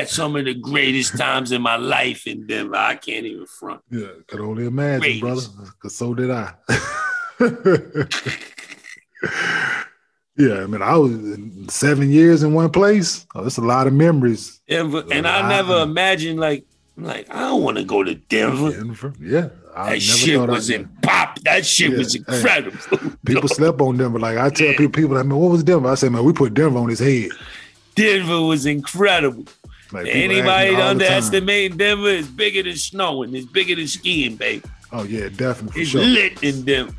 [0.00, 2.76] had some of the greatest times in my life in Denver.
[2.76, 3.82] I can't even front.
[3.90, 5.54] Yeah, could only imagine, greatest.
[5.56, 5.70] brother.
[5.80, 6.54] Cause so did I.
[10.36, 11.18] yeah, I mean, I was
[11.68, 13.26] seven years in one place.
[13.34, 14.60] Oh, that's a lot of memories.
[14.68, 16.64] Denver, and I never imagined like,
[16.96, 18.70] like I don't want to go to Denver.
[18.72, 19.50] Denver, yeah.
[19.76, 21.38] I that shit was in pop.
[21.40, 21.98] That shit yeah.
[21.98, 22.78] was incredible.
[22.90, 24.18] Hey, people slept on Denver.
[24.18, 24.76] Like I tell yeah.
[24.76, 25.88] people, people, I mean, what was Denver?
[25.88, 27.30] I said, man, we put Denver on his head.
[27.94, 29.44] Denver was incredible.
[29.92, 33.34] Like Anybody underestimating Denver is bigger than snowing.
[33.34, 34.62] It's bigger than skiing, baby.
[34.92, 35.82] Oh yeah, definitely.
[35.82, 36.02] it's sure.
[36.02, 36.94] lit in Denver.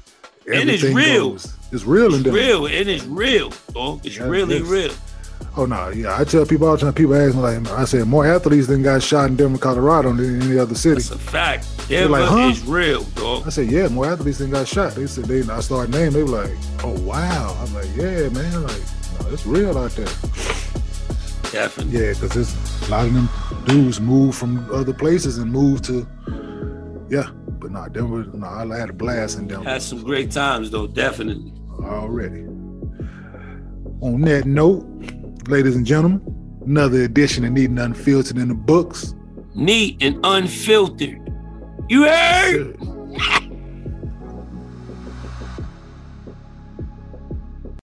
[0.51, 1.31] and it's real.
[1.31, 1.53] Goes.
[1.71, 4.05] It's real in and real, and it's real, dog.
[4.05, 4.91] It's yeah, really it's, real.
[5.55, 6.19] Oh no, yeah.
[6.19, 6.93] I tell people all the time.
[6.93, 10.41] People ask me like, I said more athletes than got shot in Denver, Colorado than
[10.41, 10.95] any other city.
[10.95, 11.67] That's a fact.
[11.87, 12.49] Denver like, huh?
[12.49, 13.45] is real, dog.
[13.45, 14.93] I said, yeah, more athletes than got shot.
[14.95, 15.41] They said they.
[15.49, 16.13] I started naming.
[16.13, 17.57] They were like, oh wow.
[17.59, 18.63] I'm like, yeah, man.
[18.63, 18.81] Like,
[19.21, 20.07] no, it's real out there.
[21.51, 21.99] Definitely.
[21.99, 23.29] Yeah, because there's a lot of them
[23.65, 26.07] dudes move from other places and move to,
[27.09, 27.29] yeah.
[27.59, 28.25] But no, Denver.
[28.33, 29.69] No, I had a blast in Denver.
[29.69, 31.53] Had some great times though, definitely.
[31.83, 32.41] Already.
[34.01, 34.85] On that note
[35.47, 36.21] ladies and gentlemen.
[36.65, 39.15] Another edition of Neat and Unfiltered in the books.
[39.55, 41.19] Neat and unfiltered.
[41.89, 42.77] You heard?